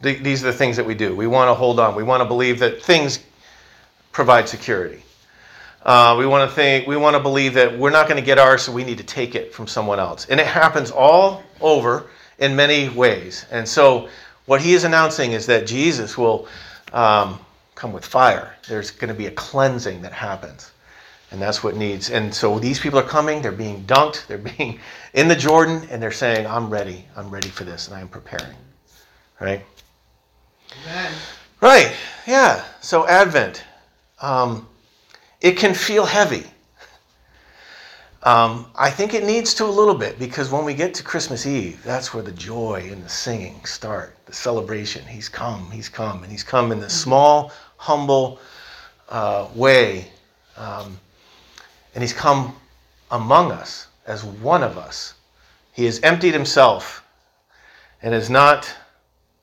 these 0.00 0.42
are 0.42 0.46
the 0.46 0.56
things 0.56 0.76
that 0.76 0.86
we 0.86 0.94
do. 0.94 1.14
We 1.14 1.26
want 1.26 1.48
to 1.48 1.54
hold 1.54 1.80
on. 1.80 1.94
We 1.94 2.02
want 2.02 2.22
to 2.22 2.24
believe 2.24 2.58
that 2.60 2.82
things 2.82 3.20
provide 4.12 4.48
security. 4.48 5.02
Uh, 5.88 6.14
we 6.18 6.26
want 6.26 6.46
to 6.46 6.54
think, 6.54 6.86
we 6.86 6.98
want 6.98 7.16
to 7.16 7.20
believe 7.20 7.54
that 7.54 7.78
we're 7.78 7.88
not 7.88 8.06
going 8.06 8.20
to 8.20 8.24
get 8.24 8.38
ours, 8.38 8.60
so 8.60 8.70
we 8.70 8.84
need 8.84 8.98
to 8.98 9.04
take 9.04 9.34
it 9.34 9.54
from 9.54 9.66
someone 9.66 9.98
else. 9.98 10.26
And 10.28 10.38
it 10.38 10.46
happens 10.46 10.90
all 10.90 11.42
over 11.62 12.10
in 12.38 12.54
many 12.54 12.90
ways. 12.90 13.46
And 13.50 13.66
so, 13.66 14.10
what 14.44 14.60
he 14.60 14.74
is 14.74 14.84
announcing 14.84 15.32
is 15.32 15.46
that 15.46 15.66
Jesus 15.66 16.18
will 16.18 16.46
um, 16.92 17.40
come 17.74 17.94
with 17.94 18.04
fire. 18.04 18.54
There's 18.68 18.90
going 18.90 19.08
to 19.08 19.14
be 19.14 19.28
a 19.28 19.30
cleansing 19.30 20.02
that 20.02 20.12
happens. 20.12 20.72
And 21.30 21.40
that's 21.40 21.64
what 21.64 21.74
needs. 21.74 22.10
And 22.10 22.34
so 22.34 22.58
these 22.58 22.78
people 22.78 22.98
are 22.98 23.02
coming, 23.02 23.40
they're 23.40 23.50
being 23.50 23.82
dunked, 23.84 24.26
they're 24.26 24.36
being 24.58 24.80
in 25.14 25.26
the 25.26 25.36
Jordan, 25.36 25.88
and 25.90 26.02
they're 26.02 26.12
saying, 26.12 26.46
I'm 26.46 26.68
ready. 26.68 27.06
I'm 27.16 27.30
ready 27.30 27.48
for 27.48 27.64
this, 27.64 27.88
and 27.88 27.96
I'm 27.96 28.08
preparing. 28.08 28.58
Right? 29.40 29.64
Amen. 30.82 31.12
Right. 31.62 31.96
Yeah. 32.26 32.62
So 32.82 33.08
Advent. 33.08 33.64
Um, 34.20 34.68
it 35.40 35.56
can 35.56 35.74
feel 35.74 36.06
heavy. 36.06 36.44
Um, 38.24 38.66
I 38.74 38.90
think 38.90 39.14
it 39.14 39.24
needs 39.24 39.54
to 39.54 39.64
a 39.64 39.66
little 39.66 39.94
bit 39.94 40.18
because 40.18 40.50
when 40.50 40.64
we 40.64 40.74
get 40.74 40.92
to 40.94 41.04
Christmas 41.04 41.46
Eve, 41.46 41.80
that's 41.84 42.12
where 42.12 42.22
the 42.22 42.32
joy 42.32 42.88
and 42.90 43.02
the 43.04 43.08
singing 43.08 43.64
start, 43.64 44.16
the 44.26 44.32
celebration. 44.32 45.06
He's 45.06 45.28
come, 45.28 45.70
he's 45.70 45.88
come, 45.88 46.24
and 46.24 46.32
he's 46.32 46.42
come 46.42 46.72
in 46.72 46.80
this 46.80 47.00
small, 47.00 47.52
humble 47.76 48.40
uh, 49.08 49.48
way. 49.54 50.08
Um, 50.56 50.98
and 51.94 52.02
he's 52.02 52.12
come 52.12 52.54
among 53.12 53.52
us 53.52 53.86
as 54.06 54.24
one 54.24 54.64
of 54.64 54.76
us. 54.76 55.14
He 55.72 55.84
has 55.84 56.00
emptied 56.00 56.34
himself 56.34 57.04
and 58.02 58.12
has 58.12 58.28
not 58.28 58.72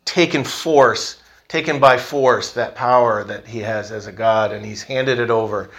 taken 0.03 0.43
force 0.43 1.21
taken 1.55 1.79
by 1.79 1.97
force 1.97 2.51
that 2.51 2.75
power 2.75 3.23
that 3.23 3.47
he 3.47 3.59
has 3.59 3.89
as 3.89 4.07
a 4.07 4.11
God, 4.11 4.51
and 4.51 4.65
he's 4.65 4.83
handed 4.83 5.19
it 5.19 5.29
over. 5.29 5.69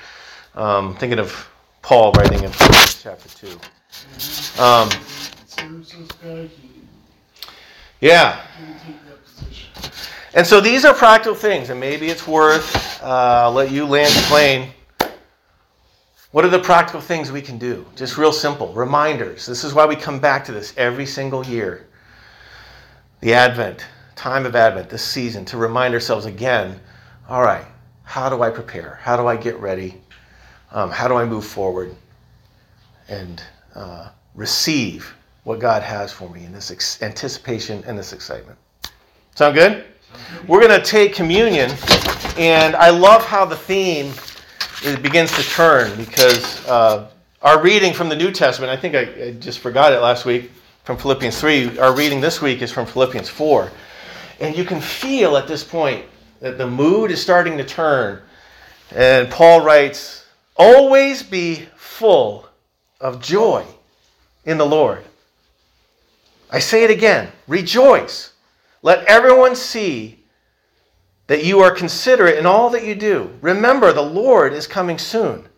Um, 0.54 0.96
thinking 0.96 1.18
of 1.18 1.50
Paul 1.82 2.12
writing 2.12 2.42
in 2.44 2.50
chapter 2.50 3.28
2. 3.28 3.60
Um, 4.58 4.88
yeah. 8.00 8.40
And 10.32 10.46
so 10.46 10.62
these 10.62 10.86
are 10.86 10.94
practical 10.94 11.34
things, 11.34 11.68
and 11.68 11.78
maybe 11.78 12.08
it's 12.08 12.26
worth, 12.26 13.02
uh, 13.02 13.50
let 13.50 13.70
you 13.70 13.84
land 13.84 14.10
the 14.14 14.22
plane. 14.28 14.70
What 16.30 16.46
are 16.46 16.48
the 16.48 16.58
practical 16.58 17.02
things 17.02 17.30
we 17.30 17.42
can 17.42 17.58
do? 17.58 17.84
Just 17.96 18.16
real 18.16 18.32
simple 18.32 18.72
reminders. 18.72 19.44
This 19.44 19.62
is 19.62 19.74
why 19.74 19.84
we 19.84 19.94
come 19.94 20.20
back 20.20 20.42
to 20.46 20.52
this 20.52 20.72
every 20.78 21.04
single 21.04 21.44
year. 21.44 21.86
The 23.20 23.34
Advent, 23.34 23.84
time 24.16 24.46
of 24.46 24.56
Advent, 24.56 24.88
this 24.88 25.04
season, 25.04 25.44
to 25.44 25.56
remind 25.56 25.94
ourselves 25.94 26.26
again 26.26 26.80
all 27.28 27.42
right, 27.42 27.64
how 28.04 28.28
do 28.28 28.42
I 28.42 28.50
prepare? 28.50 29.00
How 29.02 29.16
do 29.16 29.26
I 29.26 29.36
get 29.36 29.58
ready? 29.58 29.96
Um, 30.70 30.90
how 30.90 31.08
do 31.08 31.14
I 31.14 31.24
move 31.24 31.44
forward 31.44 31.94
and 33.08 33.42
uh, 33.74 34.10
receive 34.34 35.12
what 35.42 35.58
God 35.58 35.82
has 35.82 36.12
for 36.12 36.30
me 36.30 36.44
in 36.44 36.52
this 36.52 36.70
ex- 36.70 37.02
anticipation 37.02 37.82
and 37.84 37.98
this 37.98 38.12
excitement? 38.12 38.58
Sound 39.34 39.54
good? 39.56 39.84
We're 40.46 40.60
going 40.60 40.80
to 40.80 40.86
take 40.86 41.14
communion, 41.14 41.72
and 42.38 42.76
I 42.76 42.90
love 42.90 43.24
how 43.24 43.44
the 43.44 43.56
theme 43.56 44.12
begins 45.02 45.32
to 45.32 45.42
turn 45.42 45.96
because 45.96 46.64
uh, 46.68 47.10
our 47.42 47.60
reading 47.60 47.92
from 47.92 48.08
the 48.08 48.16
New 48.16 48.30
Testament, 48.30 48.70
I 48.70 48.76
think 48.76 48.94
I, 48.94 49.24
I 49.24 49.32
just 49.32 49.58
forgot 49.58 49.92
it 49.92 49.98
last 49.98 50.24
week 50.24 50.52
from 50.84 50.96
Philippians 50.96 51.40
3. 51.40 51.78
Our 51.80 51.94
reading 51.94 52.20
this 52.20 52.40
week 52.40 52.62
is 52.62 52.70
from 52.70 52.86
Philippians 52.86 53.28
4. 53.28 53.70
And 54.40 54.56
you 54.56 54.64
can 54.64 54.80
feel 54.80 55.36
at 55.36 55.48
this 55.48 55.64
point 55.64 56.04
that 56.40 56.58
the 56.58 56.66
mood 56.66 57.10
is 57.10 57.22
starting 57.22 57.56
to 57.58 57.64
turn. 57.64 58.22
And 58.94 59.30
Paul 59.30 59.62
writes, 59.62 60.26
Always 60.56 61.22
be 61.22 61.66
full 61.76 62.48
of 63.00 63.20
joy 63.20 63.64
in 64.44 64.58
the 64.58 64.66
Lord. 64.66 65.04
I 66.50 66.58
say 66.58 66.84
it 66.84 66.90
again 66.90 67.30
rejoice. 67.46 68.32
Let 68.82 69.04
everyone 69.06 69.56
see 69.56 70.20
that 71.26 71.44
you 71.44 71.60
are 71.60 71.70
considerate 71.72 72.38
in 72.38 72.46
all 72.46 72.70
that 72.70 72.84
you 72.84 72.94
do. 72.94 73.30
Remember, 73.40 73.92
the 73.92 74.02
Lord 74.02 74.52
is 74.52 74.66
coming 74.66 74.98
soon. 74.98 75.48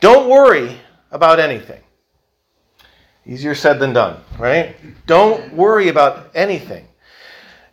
Don't 0.00 0.28
worry 0.28 0.78
about 1.12 1.38
anything. 1.38 1.80
Easier 3.24 3.54
said 3.54 3.78
than 3.78 3.92
done, 3.92 4.20
right? 4.38 4.76
Don't 5.06 5.54
worry 5.54 5.88
about 5.88 6.30
anything. 6.34 6.86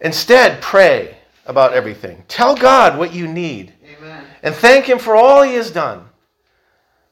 Instead, 0.01 0.61
pray 0.61 1.15
about 1.45 1.73
everything. 1.73 2.23
Tell 2.27 2.55
God 2.55 2.97
what 2.97 3.13
you 3.13 3.27
need. 3.27 3.73
Amen. 3.97 4.23
And 4.43 4.53
thank 4.53 4.85
Him 4.85 4.99
for 4.99 5.15
all 5.15 5.43
He 5.43 5.55
has 5.55 5.71
done. 5.71 6.05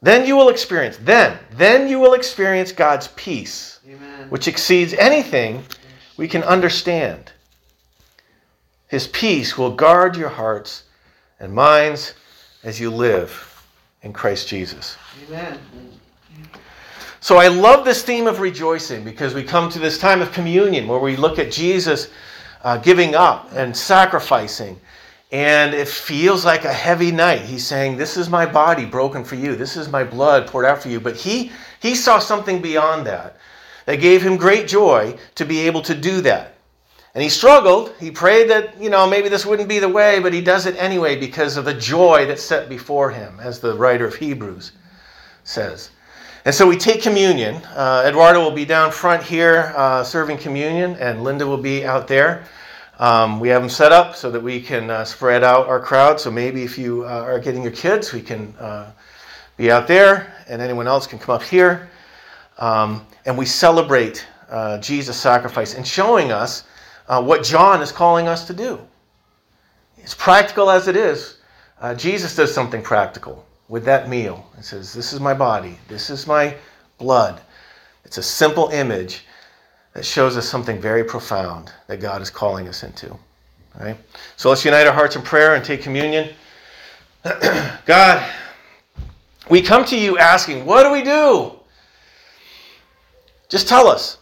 Then 0.02 0.26
you 0.26 0.36
will 0.36 0.50
experience, 0.50 0.98
then, 1.02 1.38
then 1.52 1.90
you 1.90 2.00
will 2.00 2.14
experience 2.14 2.72
God's 2.72 3.10
peace, 3.10 3.80
Amen. 3.86 4.30
which 4.30 4.48
exceeds 4.48 4.94
anything 4.94 5.64
we 6.18 6.28
can 6.28 6.42
understand. 6.44 7.32
His 8.88 9.08
peace 9.08 9.58
will 9.58 9.72
guard 9.72 10.16
your 10.16 10.30
hearts 10.30 10.84
and 11.40 11.54
minds 11.54 12.14
as 12.64 12.80
you 12.80 12.90
live 12.90 13.46
in 14.02 14.14
Christ 14.14 14.48
Jesus. 14.48 14.98
Amen. 15.28 15.60
So 17.22 17.38
I 17.38 17.50
love 17.50 17.84
this 17.84 18.02
theme 18.02 18.28
of 18.28 18.40
rejoicing 18.40 19.04
because 19.04 19.34
we 19.34 19.44
come 19.44 19.70
to 19.72 19.80
this 19.80 19.98
time 19.98 20.22
of 20.22 20.32
communion 20.32 20.88
where 20.88 21.00
we 21.00 21.18
look 21.18 21.38
at 21.38 21.52
Jesus 21.52 22.10
uh, 22.64 22.78
giving 22.78 23.16
up 23.16 23.50
and 23.54 23.76
sacrificing. 23.76 24.80
And 25.32 25.76
it 25.76 25.88
feels 25.88 26.44
like 26.44 26.66
a 26.66 26.74
heavy 26.74 27.12
night. 27.12 27.42
He's 27.42 27.66
saying, 27.66 27.98
This 27.98 28.18
is 28.18 28.30
my 28.30 28.46
body 28.46 28.86
broken 28.86 29.24
for 29.24 29.36
you. 29.36 29.56
This 29.56 29.78
is 29.78 29.88
my 29.90 30.04
blood 30.04 30.48
poured 30.48 30.66
out 30.66 30.82
for 30.82 30.90
you. 30.90 31.00
But 31.00 31.16
he, 31.16 31.52
he 31.80 31.94
saw 31.94 32.18
something 32.18 32.62
beyond 32.62 33.06
that 33.06 33.38
that 33.86 34.02
gave 34.02 34.22
him 34.22 34.38
great 34.38 34.68
joy 34.68 35.18
to 35.36 35.46
be 35.46 35.60
able 35.60 35.82
to 35.84 35.96
do 35.96 36.22
that. 36.22 36.56
And 37.14 37.24
he 37.24 37.30
struggled. 37.30 37.94
He 38.00 38.12
prayed 38.12 38.50
that, 38.50 38.80
you 38.82 38.90
know, 38.90 39.08
maybe 39.08 39.30
this 39.30 39.46
wouldn't 39.46 39.70
be 39.70 39.80
the 39.80 39.90
way, 39.90 40.20
but 40.20 40.34
he 40.34 40.42
does 40.42 40.66
it 40.66 40.76
anyway 40.78 41.20
because 41.20 41.58
of 41.58 41.66
the 41.66 41.74
joy 41.74 42.26
that's 42.26 42.44
set 42.44 42.70
before 42.70 43.10
him, 43.10 43.40
as 43.40 43.60
the 43.60 43.76
writer 43.76 44.06
of 44.06 44.16
Hebrews 44.16 44.74
says. 45.44 45.90
And 46.46 46.56
so 46.56 46.66
we 46.66 46.78
take 46.78 47.02
communion. 47.02 47.56
Uh, 47.76 48.06
Eduardo 48.08 48.40
will 48.42 48.52
be 48.52 48.64
down 48.64 48.92
front 48.92 49.22
here 49.22 49.74
uh, 49.76 50.06
serving 50.06 50.38
communion, 50.38 50.96
and 50.96 51.22
Linda 51.22 51.46
will 51.46 51.58
be 51.58 51.86
out 51.86 52.08
there. 52.08 52.46
Um, 52.98 53.42
we 53.42 53.50
have 53.50 53.62
them 53.62 53.70
set 53.70 53.92
up 53.92 54.16
so 54.16 54.32
that 54.32 54.42
we 54.42 54.62
can 54.62 54.90
uh, 54.90 55.04
spread 55.04 55.44
out 55.44 55.68
our 55.68 55.82
crowd. 55.82 56.18
So 56.18 56.32
maybe 56.32 56.64
if 56.64 56.78
you 56.78 57.04
uh, 57.04 57.24
are 57.24 57.40
getting 57.40 57.62
your 57.62 57.74
kids, 57.74 58.14
we 58.14 58.22
can 58.22 58.54
uh, 58.58 58.92
be 59.58 59.70
out 59.70 59.86
there, 59.86 60.34
and 60.48 60.62
anyone 60.62 60.88
else 60.88 61.08
can 61.08 61.20
come 61.20 61.36
up 61.36 61.44
here. 61.44 61.90
Um, 62.58 63.06
and 63.26 63.38
we 63.38 63.46
celebrate 63.46 64.26
uh, 64.50 64.78
Jesus' 64.78 65.18
sacrifice 65.18 65.76
and 65.76 65.86
showing 65.86 66.32
us 66.32 66.64
what 67.08 67.44
John 67.44 67.82
is 67.82 67.92
calling 67.92 68.28
us 68.28 68.46
to 68.48 68.54
do. 68.54 68.80
As 70.04 70.14
practical 70.14 70.70
as 70.70 70.88
it 70.88 70.96
is, 70.96 71.40
Jesus 71.98 72.36
does 72.36 72.54
something 72.54 72.82
practical 72.82 73.46
with 73.70 73.86
that 73.86 74.10
meal. 74.10 74.46
He 74.58 74.64
says, 74.64 74.94
This 74.94 75.14
is 75.14 75.22
my 75.22 75.34
body, 75.34 75.78
this 75.88 76.10
is 76.10 76.28
my 76.28 76.56
blood. 76.98 77.40
It's 78.04 78.18
a 78.18 78.24
simple 78.24 78.70
image 78.70 79.26
that 79.94 80.04
shows 80.04 80.36
us 80.36 80.48
something 80.48 80.82
very 80.82 81.04
profound 81.04 81.72
that 81.88 82.00
God 82.00 82.22
is 82.22 82.30
calling 82.30 82.68
us 82.68 82.84
into. 82.84 83.12
All 83.12 83.20
right? 83.80 83.98
So 84.36 84.50
let's 84.50 84.66
unite 84.66 84.88
our 84.88 84.94
hearts 84.94 85.16
in 85.16 85.22
prayer 85.22 85.56
and 85.56 85.64
take 85.64 85.82
communion. 85.82 86.34
God, 87.86 88.28
we 89.50 89.62
come 89.62 89.86
to 89.86 89.98
you 89.98 90.18
asking, 90.18 90.66
What 90.66 90.84
do 90.84 90.92
we 90.92 91.04
do? 91.04 91.54
Just 93.48 93.68
tell 93.68 93.88
us. 93.88 94.18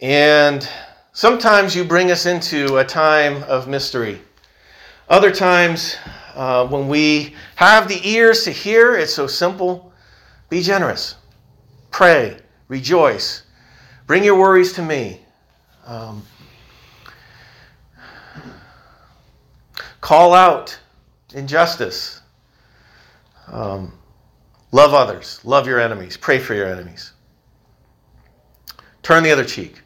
And 0.00 0.68
sometimes 1.12 1.74
you 1.74 1.84
bring 1.84 2.10
us 2.10 2.26
into 2.26 2.78
a 2.78 2.84
time 2.84 3.42
of 3.44 3.68
mystery. 3.68 4.20
Other 5.08 5.30
times, 5.30 5.96
uh, 6.34 6.66
when 6.66 6.88
we 6.88 7.34
have 7.56 7.88
the 7.88 8.00
ears 8.08 8.44
to 8.44 8.50
hear, 8.50 8.96
it's 8.96 9.14
so 9.14 9.26
simple. 9.26 9.92
Be 10.48 10.60
generous. 10.60 11.16
Pray. 11.90 12.36
Rejoice. 12.68 13.44
Bring 14.06 14.24
your 14.24 14.38
worries 14.38 14.72
to 14.74 14.82
me. 14.82 15.20
Um, 15.86 16.24
call 20.00 20.34
out 20.34 20.78
injustice. 21.34 22.20
Um, 23.48 23.92
love 24.72 24.94
others. 24.94 25.40
Love 25.44 25.66
your 25.66 25.80
enemies. 25.80 26.16
Pray 26.16 26.38
for 26.38 26.54
your 26.54 26.66
enemies. 26.66 27.12
Turn 29.02 29.22
the 29.22 29.30
other 29.30 29.44
cheek. 29.44 29.82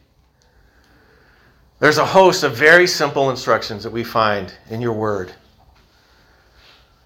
There's 1.80 1.98
a 1.98 2.04
host 2.04 2.42
of 2.42 2.56
very 2.56 2.86
simple 2.86 3.30
instructions 3.30 3.84
that 3.84 3.90
we 3.90 4.02
find 4.02 4.52
in 4.70 4.80
your 4.80 4.92
word. 4.92 5.32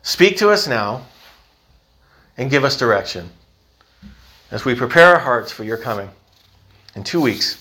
Speak 0.02 0.36
to 0.38 0.50
us 0.50 0.66
now 0.66 1.02
and 2.36 2.50
give 2.50 2.64
us 2.64 2.76
direction 2.76 3.30
as 4.50 4.64
we 4.64 4.74
prepare 4.74 5.14
our 5.14 5.20
hearts 5.20 5.52
for 5.52 5.64
your 5.64 5.76
coming 5.76 6.10
in 6.94 7.04
two 7.04 7.20
weeks. 7.20 7.58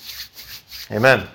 Amen. 0.91 1.27